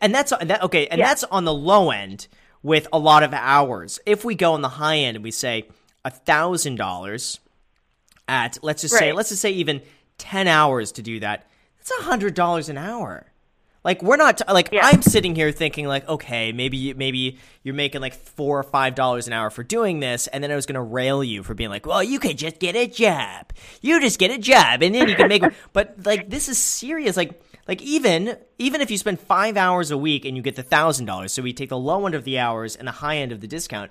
And 0.00 0.14
that's 0.14 0.30
that 0.30 0.62
okay, 0.62 0.86
and 0.86 0.98
Yeah. 0.98 1.06
that's 1.08 1.24
on 1.24 1.44
the 1.44 1.54
low 1.54 1.90
end 1.90 2.28
with 2.62 2.86
a 2.92 2.98
lot 2.98 3.22
of 3.22 3.32
hours. 3.34 3.98
If 4.06 4.24
we 4.24 4.34
go 4.34 4.52
on 4.52 4.62
the 4.62 4.68
high 4.68 4.98
end 4.98 5.16
and 5.16 5.24
we 5.24 5.30
say 5.30 5.66
a 6.04 6.10
thousand 6.10 6.76
dollars 6.76 7.40
at 8.28 8.58
let's 8.62 8.82
just 8.82 8.96
say 8.96 9.12
let's 9.12 9.30
just 9.30 9.42
say 9.42 9.50
even 9.50 9.80
ten 10.18 10.46
hours 10.46 10.92
to 10.92 11.02
do 11.02 11.18
that, 11.20 11.46
that's 11.78 11.90
a 12.00 12.02
hundred 12.04 12.34
dollars 12.34 12.68
an 12.68 12.76
hour. 12.78 13.26
Like 13.88 14.02
we're 14.02 14.18
not 14.18 14.42
like 14.52 14.68
Yeah. 14.70 14.82
I'm 14.84 15.00
sitting 15.00 15.34
here 15.34 15.50
thinking 15.50 15.86
like 15.86 16.06
okay 16.06 16.52
maybe 16.52 16.92
maybe 16.92 17.38
you're 17.62 17.74
making 17.74 18.02
like 18.02 18.12
four 18.14 18.58
or 18.58 18.62
five 18.62 18.94
dollars 18.94 19.26
an 19.26 19.32
hour 19.32 19.48
for 19.48 19.62
doing 19.62 20.00
this 20.00 20.26
and 20.26 20.44
then 20.44 20.50
I 20.52 20.56
was 20.56 20.66
gonna 20.66 20.82
rail 20.82 21.24
you 21.24 21.42
for 21.42 21.54
being 21.54 21.70
like 21.70 21.86
well 21.86 22.02
you 22.02 22.18
could 22.18 22.36
just 22.36 22.58
get 22.58 22.76
a 22.76 22.86
job. 22.86 23.50
You 23.80 23.98
just 23.98 24.18
get 24.18 24.30
a 24.30 24.36
job 24.38 24.82
and 24.82 24.94
then 24.94 25.08
you 25.08 25.16
can 25.16 25.28
make 25.28 25.42
but 25.72 25.94
like 26.04 26.28
this 26.28 26.50
is 26.50 26.58
serious. 26.58 27.16
Like 27.16 27.40
like 27.66 27.80
even 27.80 28.36
even 28.58 28.82
if 28.82 28.90
you 28.90 28.98
spend 28.98 29.20
five 29.20 29.56
hours 29.56 29.90
a 29.90 29.96
week 29.96 30.26
and 30.26 30.36
you 30.36 30.42
get 30.42 30.56
the 30.56 30.62
thousand 30.62 31.06
dollars 31.06 31.32
so 31.32 31.40
we 31.42 31.54
take 31.54 31.70
the 31.70 31.78
low 31.78 32.04
end 32.04 32.14
of 32.14 32.24
the 32.24 32.38
hours 32.38 32.76
and 32.76 32.86
the 32.86 32.92
high 32.92 33.16
end 33.16 33.32
of 33.32 33.40
the 33.40 33.46
discount 33.48 33.90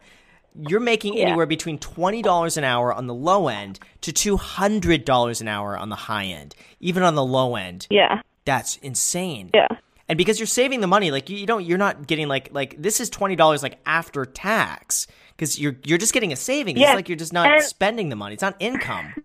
you're 0.56 0.80
making 0.80 1.16
Yeah. 1.16 1.24
anywhere 1.26 1.46
between 1.48 1.80
twenty 1.80 2.22
dollars 2.22 2.56
an 2.58 2.64
hour 2.64 2.94
on 2.94 3.08
the 3.08 3.14
low 3.14 3.48
end 3.48 3.80
to 4.02 4.12
two 4.14 4.38
hundred 4.38 5.06
dollars 5.06 5.42
an 5.42 5.48
hour 5.48 5.76
on 5.78 5.90
the 5.90 5.96
high 6.10 6.26
end 6.26 6.54
even 6.80 7.02
on 7.04 7.16
the 7.16 7.26
low 7.26 7.56
end. 7.56 7.88
Yeah, 7.90 8.22
that's 8.46 8.78
insane. 8.78 9.50
Yeah, 9.54 9.68
and 10.09 10.18
because 10.18 10.39
you're 10.39 10.48
saving 10.48 10.81
the 10.81 10.88
money 10.88 11.12
like 11.12 11.30
you, 11.30 11.38
you 11.38 11.45
don't 11.45 11.65
you're 11.65 11.77
not 11.77 12.07
getting 12.07 12.27
like 12.27 12.50
like 12.54 12.81
this 12.81 13.00
is 13.00 13.09
$20 13.09 13.63
like 13.63 13.80
after 13.86 14.25
tax 14.25 15.07
because 15.36 15.59
you're 15.59 15.75
you're 15.83 15.98
just 15.98 16.13
getting 16.13 16.31
a 16.31 16.36
savings 16.36 16.80
Yeah, 16.80 16.88
it's 16.92 16.95
like 16.95 17.09
you're 17.09 17.18
just 17.18 17.33
not 17.33 17.48
and- 17.51 17.63
spending 17.63 18.09
the 18.09 18.15
money. 18.15 18.33
It's 18.33 18.42
not 18.44 18.56
income. 18.59 19.13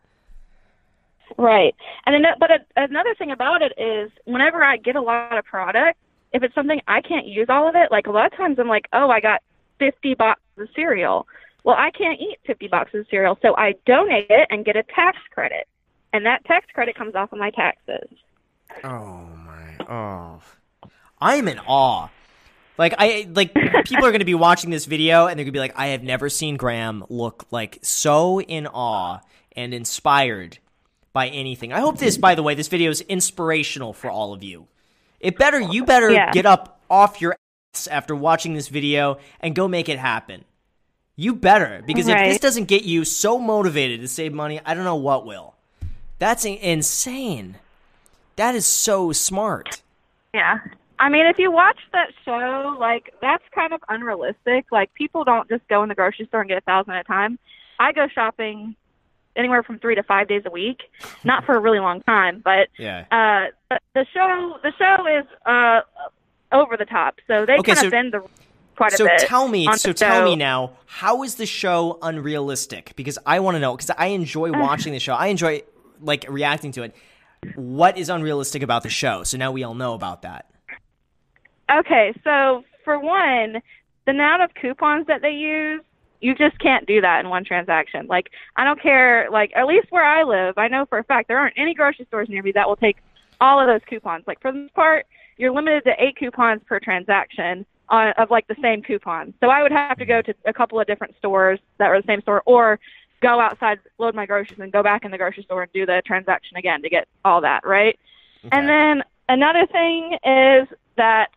Right. 1.38 1.74
And 2.04 2.14
then, 2.14 2.32
but 2.38 2.50
a, 2.50 2.58
another 2.76 3.14
thing 3.14 3.30
about 3.30 3.62
it 3.62 3.72
is, 3.78 4.10
whenever 4.24 4.62
I 4.62 4.76
get 4.76 4.96
a 4.96 5.00
lot 5.00 5.36
of 5.38 5.44
product, 5.44 5.98
if 6.32 6.42
it's 6.42 6.54
something 6.54 6.80
I 6.88 7.00
can't 7.00 7.26
use 7.26 7.46
all 7.48 7.68
of 7.68 7.74
it, 7.74 7.90
like 7.90 8.06
a 8.06 8.10
lot 8.10 8.26
of 8.26 8.36
times 8.36 8.58
I'm 8.58 8.68
like, 8.68 8.86
oh, 8.92 9.10
I 9.10 9.20
got 9.20 9.40
50 9.78 10.14
boxes 10.14 10.44
of 10.58 10.68
cereal. 10.74 11.26
Well, 11.64 11.76
I 11.78 11.90
can't 11.90 12.20
eat 12.20 12.38
50 12.46 12.68
boxes 12.68 13.00
of 13.00 13.06
cereal, 13.10 13.38
so 13.40 13.56
I 13.56 13.74
donate 13.86 14.26
it 14.28 14.46
and 14.50 14.64
get 14.64 14.76
a 14.76 14.82
tax 14.82 15.18
credit, 15.30 15.66
and 16.12 16.26
that 16.26 16.44
tax 16.44 16.66
credit 16.74 16.96
comes 16.96 17.14
off 17.14 17.32
of 17.32 17.38
my 17.38 17.50
taxes. 17.50 18.08
oh 18.84 19.28
my. 19.46 19.76
Oh 19.88 20.42
i'm 21.22 21.46
in 21.48 21.58
awe. 21.60 22.08
Like 22.78 22.94
i 22.98 23.28
like 23.32 23.54
people 23.84 24.04
are 24.04 24.10
going 24.10 24.18
to 24.18 24.24
be 24.24 24.34
watching 24.34 24.70
this 24.70 24.86
video 24.86 25.26
and 25.26 25.38
they're 25.38 25.44
going 25.44 25.52
to 25.52 25.56
be 25.56 25.58
like 25.60 25.74
i 25.76 25.88
have 25.88 26.02
never 26.02 26.28
seen 26.28 26.56
graham 26.56 27.04
look 27.08 27.46
like 27.50 27.78
so 27.82 28.40
in 28.40 28.66
awe 28.66 29.20
and 29.54 29.72
inspired 29.74 30.58
by 31.12 31.28
anything. 31.28 31.72
I 31.74 31.80
hope 31.80 31.98
this 31.98 32.16
by 32.16 32.34
the 32.34 32.42
way 32.42 32.54
this 32.54 32.68
video 32.68 32.90
is 32.90 33.02
inspirational 33.02 33.92
for 33.92 34.10
all 34.10 34.32
of 34.32 34.42
you. 34.42 34.66
It 35.20 35.36
better 35.38 35.60
you 35.60 35.84
better 35.84 36.10
Yeah. 36.10 36.30
get 36.32 36.46
up 36.46 36.80
off 36.88 37.20
your 37.20 37.36
ass 37.74 37.86
after 37.86 38.16
watching 38.16 38.54
this 38.54 38.68
video 38.68 39.18
and 39.40 39.54
go 39.54 39.68
make 39.68 39.88
it 39.90 39.98
happen. 39.98 40.44
You 41.14 41.34
better 41.34 41.82
because 41.86 42.08
if 42.08 42.16
this 42.18 42.38
doesn't 42.40 42.64
get 42.64 42.84
you 42.84 43.04
so 43.04 43.38
motivated 43.38 44.00
to 44.00 44.08
save 44.08 44.32
money 44.32 44.60
i 44.64 44.72
don't 44.74 44.84
know 44.84 44.96
what 44.96 45.26
will. 45.26 45.54
That's 46.18 46.44
insane. 46.46 47.56
That 48.36 48.54
is 48.54 48.64
so 48.64 49.12
smart. 49.12 49.82
Yeah. 50.32 50.60
I 51.02 51.08
mean, 51.08 51.26
if 51.26 51.36
you 51.38 51.50
watch 51.50 51.78
that 51.92 52.10
show, 52.24 52.76
like 52.78 53.12
that's 53.20 53.42
kind 53.54 53.72
of 53.72 53.80
unrealistic. 53.88 54.66
Like 54.70 54.94
people 54.94 55.24
don't 55.24 55.48
just 55.48 55.66
go 55.68 55.82
in 55.82 55.88
the 55.88 55.94
grocery 55.96 56.26
store 56.26 56.40
and 56.42 56.48
get 56.48 56.58
a 56.58 56.62
thousand 56.62 56.94
at 56.94 57.00
a 57.00 57.04
time. 57.04 57.38
I 57.80 57.92
go 57.92 58.06
shopping 58.14 58.76
anywhere 59.34 59.62
from 59.64 59.78
three 59.80 59.96
to 59.96 60.02
five 60.04 60.28
days 60.28 60.42
a 60.46 60.50
week, 60.50 60.78
not 61.24 61.44
for 61.44 61.54
a 61.56 61.58
really 61.60 61.80
long 61.80 62.00
time, 62.02 62.40
but 62.44 62.68
yeah 62.78 63.04
uh, 63.10 63.50
the, 63.70 63.78
the 63.94 64.06
show 64.14 64.56
the 64.62 64.72
show 64.78 65.06
is 65.18 65.26
uh 65.44 65.80
over 66.52 66.76
the 66.76 66.84
top, 66.84 67.16
so 67.26 67.44
they 67.46 67.54
Okay, 67.58 67.72
kind 67.72 67.78
so- 67.78 67.86
of 67.86 67.90
bend 67.90 68.12
the 68.14 68.22
quite 68.76 68.92
a 68.94 68.96
so 68.96 69.04
bit. 69.06 69.18
tell 69.20 69.48
me 69.48 69.66
so 69.76 69.92
tell 69.92 70.20
show. 70.20 70.24
me 70.24 70.34
now 70.34 70.72
how 70.86 71.22
is 71.22 71.34
the 71.34 71.44
show 71.44 71.98
unrealistic 72.00 72.94
because 72.96 73.18
i 73.26 73.38
want 73.38 73.54
to 73.54 73.58
know 73.60 73.76
because 73.76 73.90
i 73.98 74.06
enjoy 74.06 74.50
watching 74.50 74.94
the 74.94 74.98
show 74.98 75.12
i 75.12 75.26
enjoy 75.26 75.62
like 76.00 76.24
reacting 76.26 76.72
to 76.72 76.82
it 76.82 76.96
what 77.54 77.98
is 77.98 78.08
unrealistic 78.08 78.62
about 78.62 78.82
the 78.82 78.88
show 78.88 79.24
so 79.24 79.36
now 79.36 79.52
we 79.52 79.62
all 79.62 79.74
know 79.74 79.92
about 79.92 80.22
that 80.22 80.46
Okay, 81.72 82.12
so 82.22 82.64
for 82.84 82.98
one, 82.98 83.62
the 84.04 84.10
amount 84.10 84.42
of 84.42 84.52
coupons 84.54 85.06
that 85.06 85.22
they 85.22 85.30
use 85.30 85.82
You 86.22 86.36
just 86.36 86.58
can't 86.60 86.86
do 86.86 87.00
that 87.00 87.24
in 87.24 87.30
one 87.30 87.44
transaction. 87.44 88.06
Like 88.06 88.30
I 88.56 88.64
don't 88.64 88.80
care. 88.80 89.28
Like 89.30 89.52
at 89.56 89.66
least 89.66 89.88
where 89.90 90.04
I 90.04 90.22
live, 90.22 90.56
I 90.56 90.68
know 90.68 90.86
for 90.86 90.98
a 90.98 91.04
fact 91.04 91.28
there 91.28 91.38
aren't 91.38 91.58
any 91.58 91.74
grocery 91.74 92.06
stores 92.06 92.28
near 92.28 92.42
me 92.42 92.52
that 92.52 92.68
will 92.68 92.76
take 92.76 92.98
all 93.40 93.60
of 93.60 93.66
those 93.66 93.80
coupons. 93.88 94.24
Like 94.26 94.40
for 94.40 94.52
the 94.52 94.58
most 94.58 94.74
part, 94.74 95.06
you're 95.36 95.52
limited 95.52 95.84
to 95.84 95.94
eight 95.98 96.16
coupons 96.16 96.62
per 96.64 96.78
transaction 96.78 97.66
on, 97.88 98.12
of 98.18 98.30
like 98.30 98.46
the 98.46 98.54
same 98.62 98.82
coupon. 98.82 99.34
So 99.40 99.48
I 99.48 99.62
would 99.62 99.72
have 99.72 99.98
to 99.98 100.06
go 100.06 100.22
to 100.22 100.32
a 100.46 100.52
couple 100.52 100.78
of 100.78 100.86
different 100.86 101.16
stores 101.16 101.58
that 101.78 101.86
are 101.86 102.00
the 102.00 102.06
same 102.06 102.22
store, 102.22 102.42
or 102.46 102.78
go 103.20 103.40
outside, 103.40 103.80
load 103.98 104.14
my 104.14 104.24
groceries, 104.24 104.60
and 104.60 104.70
go 104.70 104.82
back 104.82 105.04
in 105.04 105.10
the 105.10 105.18
grocery 105.18 105.42
store 105.42 105.62
and 105.62 105.72
do 105.72 105.86
the 105.86 106.02
transaction 106.06 106.56
again 106.56 106.82
to 106.82 106.88
get 106.88 107.08
all 107.24 107.40
that 107.40 107.66
right. 107.66 107.98
Okay. 108.44 108.56
And 108.56 108.68
then 108.68 109.02
another 109.28 109.66
thing 109.66 110.18
is 110.24 110.68
that 110.96 111.30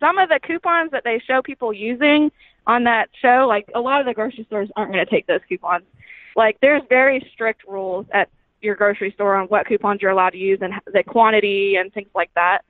some 0.00 0.18
of 0.18 0.28
the 0.28 0.40
coupons 0.42 0.90
that 0.92 1.04
they 1.04 1.18
show 1.18 1.42
people 1.42 1.72
using 1.72 2.30
on 2.66 2.84
that 2.84 3.08
show, 3.20 3.46
like 3.48 3.70
a 3.74 3.80
lot 3.80 4.00
of 4.00 4.06
the 4.06 4.14
grocery 4.14 4.44
stores 4.44 4.68
aren't 4.76 4.92
going 4.92 5.04
to 5.04 5.10
take 5.10 5.26
those 5.26 5.40
coupons. 5.48 5.84
Like 6.34 6.58
there's 6.60 6.82
very 6.88 7.26
strict 7.32 7.66
rules 7.66 8.06
at 8.12 8.28
your 8.60 8.74
grocery 8.74 9.12
store 9.12 9.36
on 9.36 9.46
what 9.46 9.66
coupons 9.66 10.02
you're 10.02 10.10
allowed 10.10 10.30
to 10.30 10.38
use 10.38 10.58
and 10.60 10.74
the 10.92 11.02
quantity 11.02 11.76
and 11.76 11.92
things 11.92 12.10
like 12.14 12.30
that. 12.34 12.64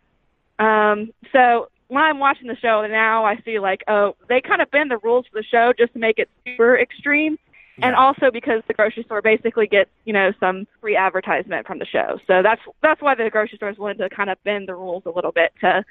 Um, 0.58 1.12
so 1.32 1.68
when 1.88 2.02
I'm 2.02 2.18
watching 2.18 2.48
the 2.48 2.56
show 2.56 2.86
now, 2.86 3.24
I 3.24 3.40
see 3.44 3.58
like, 3.58 3.84
oh, 3.88 4.16
they 4.28 4.40
kind 4.40 4.62
of 4.62 4.70
bend 4.70 4.90
the 4.90 4.98
rules 4.98 5.26
for 5.26 5.40
the 5.40 5.44
show 5.44 5.72
just 5.76 5.92
to 5.94 5.98
make 5.98 6.18
it 6.18 6.28
super 6.46 6.78
extreme. 6.78 7.38
Yeah. 7.78 7.88
And 7.88 7.96
also 7.96 8.30
because 8.30 8.62
the 8.66 8.74
grocery 8.74 9.02
store 9.04 9.20
basically 9.20 9.66
gets, 9.66 9.90
you 10.04 10.12
know, 10.12 10.32
some 10.40 10.66
free 10.80 10.96
advertisement 10.96 11.66
from 11.66 11.78
the 11.78 11.84
show. 11.84 12.18
So 12.26 12.42
that's 12.42 12.62
that's 12.82 13.02
why 13.02 13.14
the 13.14 13.28
grocery 13.30 13.58
store 13.58 13.68
is 13.68 13.78
willing 13.78 13.98
to 13.98 14.08
kind 14.08 14.30
of 14.30 14.42
bend 14.44 14.68
the 14.68 14.74
rules 14.74 15.02
a 15.04 15.10
little 15.10 15.32
bit 15.32 15.52
to 15.60 15.84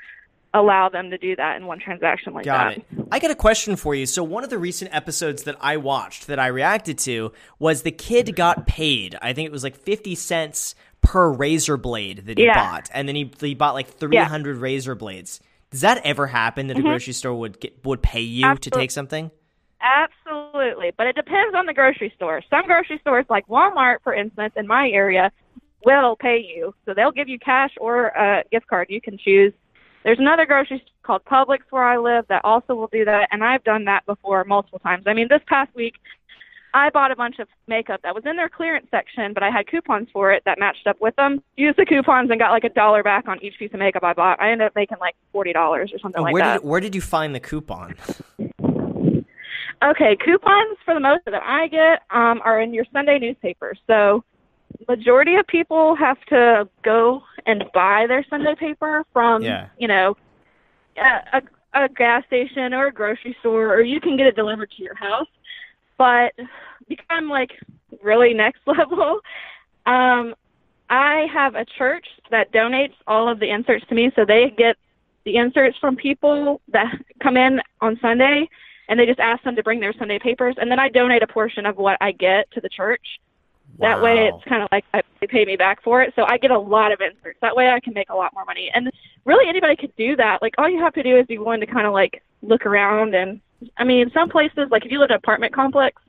allow 0.56 0.90
them 0.90 1.10
to 1.10 1.18
do 1.18 1.36
that 1.36 1.58
in 1.58 1.66
one 1.66 1.80
transaction 1.80 2.34
like 2.34 2.46
got 2.46 2.76
that. 2.76 2.78
It. 2.78 3.08
I 3.12 3.20
got 3.20 3.32
a 3.32 3.36
question 3.36 3.76
for 3.76 3.94
you. 3.94 4.06
So 4.06 4.24
one 4.24 4.44
of 4.44 4.50
the 4.50 4.58
recent 4.58 4.94
episodes 4.94 5.44
that 5.44 5.58
I 5.60 5.78
watched 5.78 6.28
that 6.28 6.40
I 6.40 6.48
reacted 6.48 6.98
to 7.00 7.34
was 7.60 7.82
the 7.82 7.92
kid 7.92 8.36
got 8.36 8.66
paid. 8.66 9.16
I 9.22 9.34
think 9.34 9.46
it 9.46 9.52
was 9.52 9.64
like 9.64 9.76
50 9.76 10.16
cents 10.16 10.76
per 11.02 11.30
razor 11.30 11.78
blade 11.78 12.26
that 12.26 12.38
he 12.38 12.46
yeah. 12.46 12.56
bought. 12.56 12.90
And 12.94 13.08
then 13.08 13.16
he 13.16 13.32
he 13.40 13.54
bought 13.54 13.74
like 13.74 13.88
300 13.88 14.56
yeah. 14.56 14.62
razor 14.62 14.96
blades. 14.96 15.40
Does 15.72 15.82
that 15.82 16.02
ever 16.06 16.28
happen 16.28 16.68
that 16.68 16.78
mm-hmm. 16.78 16.86
a 16.86 16.90
grocery 16.90 17.14
store 17.14 17.36
would 17.36 17.60
get, 17.60 17.84
would 17.84 18.02
pay 18.02 18.22
you 18.22 18.46
Absolutely. 18.46 18.72
to 18.72 18.80
take 18.80 18.92
something? 18.92 19.32
Absolutely, 19.82 20.92
but 20.98 21.06
it 21.06 21.16
depends 21.16 21.54
on 21.54 21.66
the 21.66 21.74
grocery 21.74 22.12
store. 22.16 22.42
Some 22.50 22.66
grocery 22.66 22.98
stores, 23.02 23.26
like 23.30 23.48
Walmart, 23.48 23.98
for 24.04 24.14
instance, 24.16 24.54
in 24.56 24.66
my 24.66 24.90
area, 24.90 25.32
will 25.86 26.16
pay 26.16 26.40
you. 26.40 26.74
So 26.86 26.94
they'll 26.94 27.12
give 27.12 27.28
you 27.28 27.38
cash 27.38 27.72
or 27.80 28.08
a 28.08 28.44
gift 28.52 28.68
card. 28.68 28.88
You 28.90 29.02
can 29.02 29.18
choose. 29.18 29.54
There's 30.06 30.20
another 30.20 30.46
grocery 30.46 30.78
store 30.78 31.20
called 31.20 31.26
Publix 31.26 31.62
where 31.72 31.84
I 31.84 31.98
live 31.98 32.26
that 32.30 32.46
also 32.46 32.76
will 32.76 32.90
do 32.92 33.06
that, 33.06 33.28
and 33.32 33.44
I've 33.44 33.64
done 33.64 33.86
that 33.86 34.06
before 34.06 34.44
multiple 34.44 34.78
times. 34.78 35.06
I 35.08 35.14
mean, 35.14 35.28
this 35.28 35.42
past 35.48 35.74
week, 35.76 35.96
I 36.76 36.92
bought 36.92 37.10
a 37.10 37.16
bunch 37.16 37.40
of 37.40 37.48
makeup 37.68 38.02
that 38.04 38.14
was 38.14 38.24
in 38.24 38.36
their 38.36 38.48
clearance 38.48 38.86
section, 38.92 39.34
but 39.34 39.42
I 39.42 39.50
had 39.50 39.66
coupons 39.66 40.08
for 40.14 40.32
it 40.32 40.44
that 40.46 40.60
matched 40.60 40.86
up 40.86 41.02
with 41.02 41.16
them. 41.16 41.42
Used 41.56 41.80
the 41.80 41.88
coupons 41.88 42.30
and 42.30 42.40
got 42.40 42.52
like 42.52 42.64
a 42.66 42.70
dollar 42.70 43.02
back 43.02 43.28
on 43.28 43.44
each 43.44 43.58
piece 43.58 43.74
of 43.74 43.80
makeup 43.80 44.04
I 44.04 44.14
bought. 44.14 44.40
I 44.40 44.52
ended 44.52 44.68
up 44.68 44.76
making 44.76 44.98
like 45.00 45.16
forty 45.32 45.54
dollars 45.54 45.92
or 45.92 45.98
something 45.98 46.20
oh, 46.20 46.24
like 46.24 46.34
where 46.34 46.44
that. 46.44 46.62
Did, 46.62 46.70
where 46.70 46.80
did 46.80 46.94
you 46.94 47.02
find 47.02 47.34
the 47.34 47.40
coupon? 47.40 47.96
Okay, 49.84 50.16
coupons 50.24 50.78
for 50.86 50.94
the 50.94 51.00
most 51.00 51.26
that 51.26 51.42
I 51.42 51.68
get 51.68 52.04
um, 52.12 52.42
are 52.44 52.62
in 52.62 52.76
your 52.76 52.86
Sunday 52.94 53.18
newspaper. 53.18 53.74
So, 53.88 54.24
majority 54.88 55.36
of 55.36 55.48
people 55.48 55.96
have 55.96 56.20
to 56.26 56.68
go 56.84 57.24
and 57.46 57.64
buy 57.74 58.06
their 58.08 58.26
Sunday 58.30 58.56
paper 58.56 59.04
from, 59.14 59.42
yeah. 59.42 59.68
you 59.78 59.88
know, 59.88 60.16
a, 60.98 61.42
a, 61.74 61.84
a 61.86 61.90
gas 61.90 62.26
station 62.28 62.74
or 62.74 62.88
a 62.88 62.92
grocery 62.92 63.36
store, 63.40 63.74
or 63.74 63.82
you 63.82 64.00
can 64.00 64.18
get 64.18 64.28
it 64.28 64.36
delivered 64.36 64.72
to 64.72 64.84
your 64.84 64.96
house. 64.96 65.28
But 65.98 66.34
become 66.88 67.30
like 67.30 67.52
really 68.04 68.34
next 68.34 68.62
level. 68.66 69.20
Um, 69.86 70.36
I 70.90 71.28
have 71.34 71.56
a 71.56 71.66
church 71.66 72.06
that 72.32 72.52
donates 72.52 72.94
all 73.08 73.28
of 73.28 73.40
the 73.40 73.50
inserts 73.50 73.86
to 73.90 73.96
me, 73.96 74.12
so 74.16 74.26
they 74.26 74.54
get 74.56 74.78
the 75.24 75.38
inserts 75.38 75.78
from 75.80 75.96
people 75.96 76.62
that 76.68 76.94
come 77.22 77.38
in 77.38 77.60
on 77.82 77.98
Sunday 78.02 78.48
and 78.88 79.00
they 79.00 79.06
just 79.06 79.20
ask 79.20 79.44
them 79.44 79.56
to 79.56 79.64
bring 79.64 79.80
their 79.80 79.94
Sunday 79.94 80.20
papers, 80.20 80.56
and 80.60 80.70
then 80.70 80.80
I 80.80 80.90
donate 80.90 81.24
a 81.24 81.28
portion 81.28 81.66
of 81.66 81.78
what 81.78 81.98
I 82.02 82.12
get 82.12 82.50
to 82.52 82.62
the 82.62 82.70
church. 82.70 83.20
Wow. 83.78 83.90
That 83.90 84.02
way, 84.02 84.28
it's 84.28 84.44
kind 84.46 84.64
of 84.64 84.70
like 84.72 84.86
they 85.20 85.28
pay 85.28 85.46
me 85.46 85.56
back 85.56 85.84
for 85.84 86.02
it, 86.02 86.14
so 86.16 86.24
I 86.24 86.38
get 86.38 86.52
a 86.52 86.60
lot 86.60 86.92
of 86.92 87.02
inserts. 87.02 87.40
That 87.42 87.56
way, 87.56 87.70
I 87.70 87.80
can 87.80 87.94
make 87.94 88.10
a 88.10 88.16
lot 88.16 88.34
more 88.34 88.46
money. 88.46 88.72
And 88.74 88.90
really, 89.26 89.50
anybody 89.50 89.76
could 89.76 89.96
do 89.98 90.16
that. 90.16 90.42
Like, 90.42 90.54
all 90.58 90.70
you 90.70 90.80
have 90.80 90.94
to 90.94 91.04
do 91.04 91.18
is 91.18 91.26
be 91.26 91.38
willing 91.38 91.60
to 91.60 91.66
kind 91.66 91.86
of 91.86 91.94
like 91.94 92.24
look 92.42 92.66
around. 92.66 93.16
And 93.16 93.42
I 93.78 93.84
mean, 93.84 94.02
in 94.02 94.12
some 94.12 94.30
places, 94.30 94.70
like 94.72 94.86
if 94.86 94.92
you 94.92 95.00
live 95.00 95.10
in 95.10 95.16
an 95.16 95.18
apartment 95.18 95.54
complex, 95.54 96.02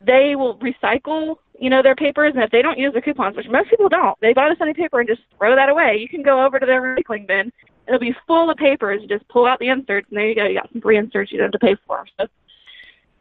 they 0.00 0.34
will 0.34 0.56
recycle, 0.58 1.36
you 1.60 1.70
know, 1.70 1.82
their 1.82 1.94
papers, 1.94 2.32
and 2.34 2.42
if 2.42 2.50
they 2.50 2.62
don't 2.62 2.78
use 2.78 2.94
the 2.94 3.02
coupons, 3.02 3.36
which 3.36 3.48
most 3.48 3.70
people 3.70 3.88
don't, 3.88 4.18
they 4.20 4.32
buy 4.32 4.48
the 4.48 4.56
Sunday 4.58 4.74
paper 4.74 4.98
and 4.98 5.08
just 5.08 5.22
throw 5.38 5.54
that 5.54 5.68
away. 5.68 5.98
You 6.00 6.08
can 6.08 6.22
go 6.22 6.44
over 6.44 6.58
to 6.58 6.66
their 6.66 6.96
recycling 6.96 7.26
bin 7.26 7.52
It'll 7.90 7.98
be 7.98 8.14
full 8.24 8.48
of 8.48 8.56
papers. 8.56 9.02
You 9.02 9.08
just 9.08 9.26
pull 9.26 9.46
out 9.46 9.58
the 9.58 9.66
inserts, 9.66 10.06
and 10.10 10.16
there 10.16 10.28
you 10.28 10.34
go. 10.36 10.46
You 10.46 10.54
got 10.54 10.70
some 10.70 10.80
free 10.80 10.96
inserts 10.96 11.32
you 11.32 11.38
don't 11.38 11.52
have 11.52 11.60
to 11.60 11.66
pay 11.66 11.76
for. 11.88 12.06
So, 12.20 12.26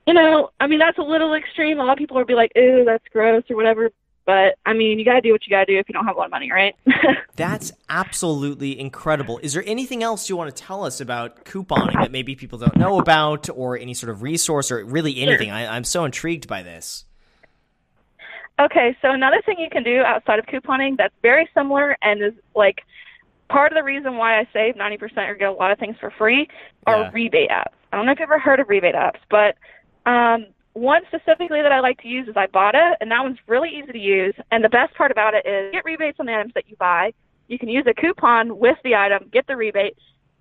you 0.10 0.16
know, 0.16 0.50
I 0.60 0.66
mean, 0.66 0.80
that's 0.80 0.98
a 0.98 1.04
little 1.04 1.36
extreme. 1.36 1.80
A 1.80 1.84
lot 1.84 1.92
of 1.92 1.98
people 2.00 2.18
will 2.18 2.26
be 2.26 2.34
like, 2.34 2.52
"Ooh, 2.58 2.84
that's 2.84 3.04
gross" 3.14 3.44
or 3.48 3.56
whatever. 3.56 3.92
But 4.26 4.56
I 4.66 4.74
mean, 4.74 4.98
you 4.98 5.06
got 5.06 5.14
to 5.14 5.22
do 5.22 5.32
what 5.32 5.46
you 5.46 5.52
got 5.52 5.66
to 5.66 5.66
do 5.68 5.78
if 5.78 5.88
you 5.88 5.94
don't 5.94 6.08
have 6.08 6.16
a 6.16 6.18
lot 6.18 6.26
of 6.26 6.32
money, 6.32 6.52
right? 6.52 6.76
That's 7.36 7.72
absolutely 7.90 8.80
incredible. 8.80 9.40
Is 9.44 9.54
there 9.54 9.64
anything 9.68 10.02
else 10.02 10.28
you 10.28 10.36
want 10.36 10.56
to 10.56 10.64
tell 10.64 10.84
us 10.84 11.00
about 11.00 11.46
couponing 11.46 11.94
that 11.94 12.12
maybe 12.12 12.36
people 12.36 12.58
don't 12.58 12.76
know 12.76 13.00
about, 13.00 13.50
or 13.50 13.78
any 13.78 13.94
sort 13.94 14.10
of 14.10 14.24
resource, 14.24 14.72
or 14.72 14.84
really 14.84 15.22
anything? 15.22 15.50
Sure. 15.50 15.56
I, 15.56 15.68
I'm 15.68 15.84
so 15.84 16.06
intrigued 16.06 16.48
by 16.48 16.64
this. 16.64 17.06
Okay, 18.60 18.98
so 19.02 19.12
another 19.12 19.44
thing 19.46 19.58
you 19.60 19.70
can 19.70 19.84
do 19.84 20.02
outside 20.02 20.40
of 20.40 20.48
couponing 20.48 20.98
that's 20.98 21.14
very 21.22 21.48
similar 21.54 21.96
and 22.02 22.24
is 22.24 22.34
like 22.56 22.82
part 23.48 23.72
of 23.72 23.76
the 23.76 23.84
reason 23.84 24.18
why 24.18 24.40
I 24.40 24.48
save 24.54 24.74
90% 24.74 25.30
or 25.30 25.36
get 25.36 25.50
a 25.50 25.52
lot 25.52 25.72
of 25.72 25.78
things 25.78 25.98
for 26.00 26.12
free 26.18 26.48
are 26.88 26.98
yeah. 26.98 27.12
rebate 27.14 27.52
apps. 27.52 27.74
I 27.92 27.98
don't 27.98 28.06
know 28.06 28.12
if 28.12 28.20
you've 28.20 28.30
ever 28.30 28.40
heard 28.40 28.60
of 28.60 28.70
rebate 28.70 28.96
apps, 28.96 29.20
but 29.30 29.56
um, 30.06 30.48
one 30.74 31.02
specifically 31.08 31.62
that 31.62 31.72
I 31.72 31.80
like 31.80 32.02
to 32.02 32.08
use 32.08 32.28
is 32.28 32.36
Ibotta, 32.36 32.96
and 33.02 33.12
that 33.12 33.22
one's 33.22 33.40
really 33.48 33.70
easy 33.70 33.92
to 33.92 34.00
use. 34.00 34.36
And 34.52 34.64
the 34.64 34.70
best 34.70 34.94
part 34.96 35.12
about 35.12 35.34
it 35.34 35.46
is 35.46 35.72
get 35.72 35.86
rebates 35.86 36.20
on 36.20 36.26
the 36.26 36.34
items 36.34 36.54
that 36.54 36.70
you 36.70 36.76
buy. 36.78 37.14
You 37.48 37.58
can 37.58 37.70
use 37.70 37.86
a 37.88 37.94
coupon 37.94 38.58
with 38.58 38.78
the 38.84 38.96
item, 38.96 39.30
get 39.32 39.48
the 39.48 39.58
rebate. 39.58 39.98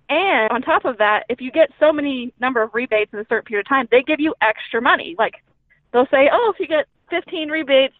And 0.09 0.51
on 0.51 0.61
top 0.61 0.85
of 0.85 0.97
that, 0.99 1.25
if 1.29 1.41
you 1.41 1.51
get 1.51 1.69
so 1.79 1.91
many 1.91 2.33
number 2.39 2.61
of 2.61 2.73
rebates 2.73 3.13
in 3.13 3.19
a 3.19 3.25
certain 3.29 3.45
period 3.45 3.65
of 3.65 3.69
time, 3.69 3.87
they 3.91 4.01
give 4.01 4.19
you 4.19 4.33
extra 4.41 4.81
money. 4.81 5.15
Like 5.17 5.35
they'll 5.91 6.07
say, 6.07 6.29
oh, 6.31 6.53
if 6.53 6.59
you 6.59 6.67
get 6.67 6.87
15 7.09 7.49
rebates 7.49 7.95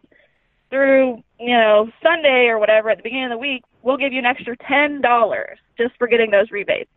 through, 0.69 1.23
you 1.39 1.57
know, 1.57 1.89
Sunday 2.01 2.47
or 2.47 2.59
whatever 2.59 2.89
at 2.89 2.97
the 2.97 3.03
beginning 3.03 3.25
of 3.25 3.31
the 3.31 3.37
week, 3.37 3.63
we'll 3.81 3.97
give 3.97 4.13
you 4.13 4.19
an 4.19 4.25
extra 4.25 4.55
ten 4.57 5.01
dollars 5.01 5.57
just 5.77 5.95
for 5.97 6.07
getting 6.07 6.31
those 6.31 6.51
rebates. 6.51 6.89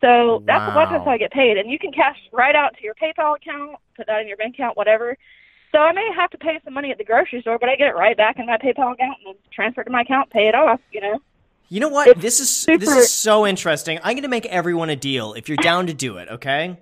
So 0.00 0.42
that's 0.46 0.74
wow. 0.74 0.86
that's 0.88 1.04
how 1.04 1.10
I 1.10 1.18
get 1.18 1.30
paid, 1.30 1.58
and 1.58 1.70
you 1.70 1.78
can 1.78 1.92
cash 1.92 2.16
right 2.32 2.54
out 2.54 2.74
to 2.76 2.82
your 2.82 2.94
PayPal 2.94 3.36
account, 3.36 3.76
put 3.96 4.06
that 4.06 4.20
in 4.20 4.28
your 4.28 4.36
bank 4.36 4.54
account, 4.54 4.76
whatever. 4.76 5.16
So 5.72 5.78
I 5.78 5.92
may 5.92 6.08
have 6.16 6.30
to 6.30 6.38
pay 6.38 6.58
some 6.64 6.74
money 6.74 6.90
at 6.90 6.98
the 6.98 7.04
grocery 7.04 7.42
store, 7.42 7.58
but 7.58 7.68
I 7.68 7.76
get 7.76 7.88
it 7.88 7.94
right 7.94 8.16
back 8.16 8.38
in 8.38 8.46
my 8.46 8.56
PayPal 8.56 8.92
account 8.92 9.18
and 9.26 9.36
transfer 9.52 9.82
it 9.82 9.84
to 9.84 9.90
my 9.90 10.02
account, 10.02 10.30
pay 10.30 10.48
it 10.48 10.54
off. 10.54 10.80
You 10.90 11.02
know. 11.02 11.20
You 11.68 11.80
know 11.80 11.88
what? 11.88 12.08
It's 12.08 12.20
this 12.20 12.40
is 12.40 12.50
super- 12.50 12.78
this 12.78 12.96
is 12.96 13.12
so 13.12 13.46
interesting. 13.46 13.98
I'm 14.02 14.14
going 14.14 14.22
to 14.22 14.28
make 14.28 14.46
everyone 14.46 14.90
a 14.90 14.96
deal 14.96 15.34
if 15.34 15.48
you're 15.48 15.56
down 15.58 15.86
to 15.86 15.94
do 15.94 16.16
it. 16.16 16.28
Okay. 16.28 16.78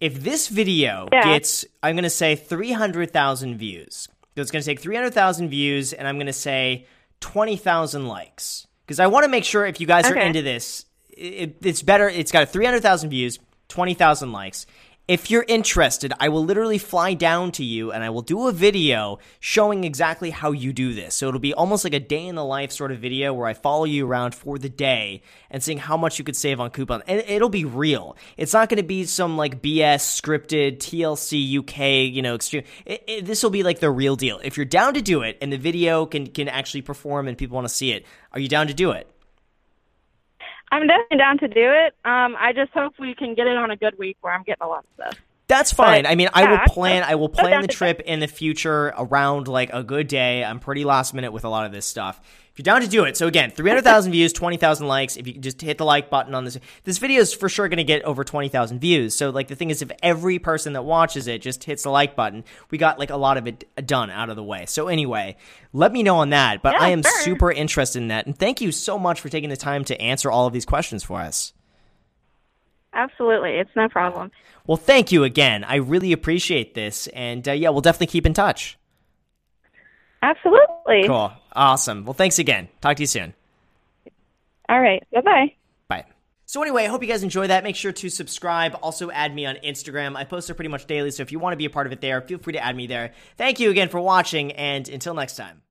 If 0.00 0.22
this 0.22 0.48
video 0.48 1.08
yeah. 1.12 1.24
gets, 1.24 1.64
I'm 1.82 1.94
going 1.94 2.02
to 2.02 2.10
say 2.10 2.34
300,000 2.34 3.56
views. 3.56 4.08
So 4.34 4.42
it's 4.42 4.50
going 4.50 4.62
to 4.62 4.66
take 4.66 4.80
300,000 4.80 5.48
views, 5.48 5.92
and 5.92 6.08
I'm 6.08 6.16
going 6.16 6.26
to 6.26 6.32
say 6.32 6.86
20,000 7.20 8.06
likes 8.06 8.66
because 8.84 8.98
I 8.98 9.06
want 9.06 9.22
to 9.24 9.30
make 9.30 9.44
sure 9.44 9.64
if 9.64 9.80
you 9.80 9.86
guys 9.86 10.06
okay. 10.06 10.20
are 10.20 10.22
into 10.22 10.42
this, 10.42 10.84
it, 11.16 11.56
it's 11.62 11.82
better. 11.82 12.08
It's 12.08 12.32
got 12.32 12.48
300,000 12.48 13.10
views, 13.10 13.38
20,000 13.68 14.32
likes. 14.32 14.66
If 15.06 15.30
you're 15.30 15.44
interested, 15.46 16.14
I 16.18 16.30
will 16.30 16.42
literally 16.42 16.78
fly 16.78 17.12
down 17.12 17.52
to 17.52 17.64
you 17.64 17.92
and 17.92 18.02
I 18.02 18.08
will 18.08 18.22
do 18.22 18.48
a 18.48 18.52
video 18.52 19.18
showing 19.38 19.84
exactly 19.84 20.30
how 20.30 20.52
you 20.52 20.72
do 20.72 20.94
this. 20.94 21.14
So 21.14 21.28
it'll 21.28 21.40
be 21.40 21.52
almost 21.52 21.84
like 21.84 21.92
a 21.92 22.00
day 22.00 22.26
in 22.26 22.36
the 22.36 22.44
life 22.44 22.72
sort 22.72 22.90
of 22.90 23.00
video 23.00 23.34
where 23.34 23.46
I 23.46 23.52
follow 23.52 23.84
you 23.84 24.06
around 24.06 24.34
for 24.34 24.58
the 24.58 24.70
day 24.70 25.20
and 25.50 25.62
seeing 25.62 25.76
how 25.76 25.98
much 25.98 26.18
you 26.18 26.24
could 26.24 26.36
save 26.36 26.58
on 26.58 26.70
coupon. 26.70 27.02
And 27.06 27.22
it'll 27.28 27.50
be 27.50 27.66
real. 27.66 28.16
It's 28.38 28.54
not 28.54 28.70
going 28.70 28.78
to 28.78 28.82
be 28.82 29.04
some 29.04 29.36
like 29.36 29.60
BS 29.60 30.22
scripted 30.22 30.78
TLC 30.78 31.58
UK, 31.58 32.10
you 32.10 32.22
know, 32.22 32.36
extreme. 32.36 32.64
this 33.22 33.42
will 33.42 33.50
be 33.50 33.62
like 33.62 33.80
the 33.80 33.90
real 33.90 34.16
deal. 34.16 34.40
If 34.42 34.56
you're 34.56 34.64
down 34.64 34.94
to 34.94 35.02
do 35.02 35.20
it 35.20 35.36
and 35.42 35.52
the 35.52 35.58
video 35.58 36.06
can 36.06 36.28
can 36.28 36.48
actually 36.48 36.80
perform 36.80 37.28
and 37.28 37.36
people 37.36 37.56
want 37.56 37.68
to 37.68 37.74
see 37.74 37.92
it, 37.92 38.06
are 38.32 38.40
you 38.40 38.48
down 38.48 38.68
to 38.68 38.74
do 38.74 38.92
it? 38.92 39.13
I'm 40.74 40.88
definitely 40.88 41.18
down 41.18 41.38
to 41.38 41.46
do 41.46 41.70
it. 41.70 41.94
Um, 42.04 42.34
I 42.36 42.52
just 42.52 42.72
hope 42.72 42.94
we 42.98 43.14
can 43.14 43.36
get 43.36 43.46
it 43.46 43.56
on 43.56 43.70
a 43.70 43.76
good 43.76 43.96
week 43.96 44.16
where 44.22 44.34
I'm 44.34 44.42
getting 44.42 44.64
a 44.64 44.66
lot 44.66 44.80
of 44.80 44.90
stuff. 44.94 45.16
That's 45.54 45.72
fine. 45.72 46.02
But, 46.02 46.10
I 46.10 46.16
mean, 46.16 46.28
I 46.34 46.42
yeah, 46.42 46.50
will 46.50 46.74
plan. 46.74 47.04
I 47.04 47.14
will 47.14 47.28
plan 47.28 47.62
the 47.62 47.68
trip 47.68 48.00
in 48.00 48.18
the 48.18 48.26
future 48.26 48.92
around 48.98 49.46
like 49.46 49.72
a 49.72 49.84
good 49.84 50.08
day. 50.08 50.42
I'm 50.42 50.58
pretty 50.58 50.84
last 50.84 51.14
minute 51.14 51.32
with 51.32 51.44
a 51.44 51.48
lot 51.48 51.64
of 51.64 51.70
this 51.70 51.86
stuff. 51.86 52.20
If 52.50 52.58
you're 52.58 52.64
down 52.64 52.80
to 52.82 52.88
do 52.88 53.04
it, 53.04 53.16
so 53.16 53.28
again, 53.28 53.50
300,000 53.52 54.10
views, 54.18 54.32
20,000 54.32 54.86
likes. 54.88 55.16
If 55.16 55.28
you 55.28 55.34
just 55.34 55.60
hit 55.60 55.78
the 55.78 55.84
like 55.84 56.10
button 56.10 56.34
on 56.34 56.44
this, 56.44 56.58
this 56.82 56.98
video 56.98 57.20
is 57.20 57.32
for 57.32 57.48
sure 57.48 57.68
going 57.68 57.78
to 57.78 57.84
get 57.84 58.02
over 58.02 58.24
20,000 58.24 58.80
views. 58.80 59.14
So 59.14 59.30
like 59.30 59.46
the 59.46 59.54
thing 59.54 59.70
is, 59.70 59.80
if 59.80 59.92
every 60.02 60.40
person 60.40 60.72
that 60.72 60.82
watches 60.82 61.28
it 61.28 61.40
just 61.40 61.62
hits 61.62 61.84
the 61.84 61.90
like 61.90 62.16
button, 62.16 62.44
we 62.70 62.78
got 62.78 62.98
like 62.98 63.10
a 63.10 63.16
lot 63.16 63.36
of 63.36 63.46
it 63.46 63.64
done 63.86 64.10
out 64.10 64.30
of 64.30 64.36
the 64.36 64.42
way. 64.42 64.66
So 64.66 64.88
anyway, 64.88 65.36
let 65.72 65.92
me 65.92 66.02
know 66.02 66.16
on 66.16 66.30
that. 66.30 66.62
But 66.62 66.74
Yeah, 66.74 66.82
I 66.82 66.88
am 66.90 67.02
sure. 67.02 67.22
super 67.22 67.52
interested 67.52 68.02
in 68.02 68.08
that, 68.08 68.26
and 68.26 68.36
thank 68.36 68.60
you 68.60 68.72
so 68.72 68.98
much 68.98 69.20
for 69.20 69.28
taking 69.28 69.50
the 69.50 69.56
time 69.56 69.84
to 69.84 70.00
answer 70.00 70.30
all 70.30 70.46
of 70.48 70.52
these 70.52 70.64
questions 70.64 71.02
for 71.04 71.20
us. 71.20 71.52
Absolutely, 72.94 73.56
it's 73.56 73.70
no 73.74 73.88
problem. 73.88 74.30
Well, 74.66 74.76
thank 74.76 75.12
you 75.12 75.24
again. 75.24 75.64
I 75.64 75.76
really 75.76 76.12
appreciate 76.12 76.74
this, 76.74 77.06
and 77.08 77.46
uh, 77.46 77.52
yeah, 77.52 77.68
we'll 77.70 77.82
definitely 77.82 78.06
keep 78.06 78.24
in 78.24 78.32
touch. 78.32 78.78
Absolutely. 80.22 81.06
Cool. 81.06 81.32
Awesome. 81.52 82.04
Well, 82.04 82.14
thanks 82.14 82.38
again. 82.38 82.68
Talk 82.80 82.96
to 82.96 83.02
you 83.02 83.06
soon. 83.06 83.34
All 84.68 84.80
right. 84.80 85.02
Bye 85.12 85.20
bye. 85.20 85.54
Bye. 85.88 86.04
So 86.46 86.62
anyway, 86.62 86.84
I 86.84 86.86
hope 86.86 87.02
you 87.02 87.08
guys 87.08 87.22
enjoy 87.22 87.48
that. 87.48 87.62
Make 87.62 87.76
sure 87.76 87.92
to 87.92 88.08
subscribe. 88.08 88.74
Also 88.82 89.10
add 89.10 89.34
me 89.34 89.44
on 89.44 89.56
Instagram. 89.56 90.16
I 90.16 90.24
post 90.24 90.48
there 90.48 90.54
pretty 90.54 90.70
much 90.70 90.86
daily, 90.86 91.10
so 91.10 91.22
if 91.22 91.30
you 91.30 91.38
want 91.38 91.52
to 91.52 91.58
be 91.58 91.66
a 91.66 91.70
part 91.70 91.86
of 91.86 91.92
it 91.92 92.00
there, 92.00 92.22
feel 92.22 92.38
free 92.38 92.54
to 92.54 92.64
add 92.64 92.74
me 92.74 92.86
there. 92.86 93.12
Thank 93.36 93.60
you 93.60 93.70
again 93.70 93.90
for 93.90 94.00
watching, 94.00 94.52
and 94.52 94.88
until 94.88 95.12
next 95.12 95.36
time. 95.36 95.63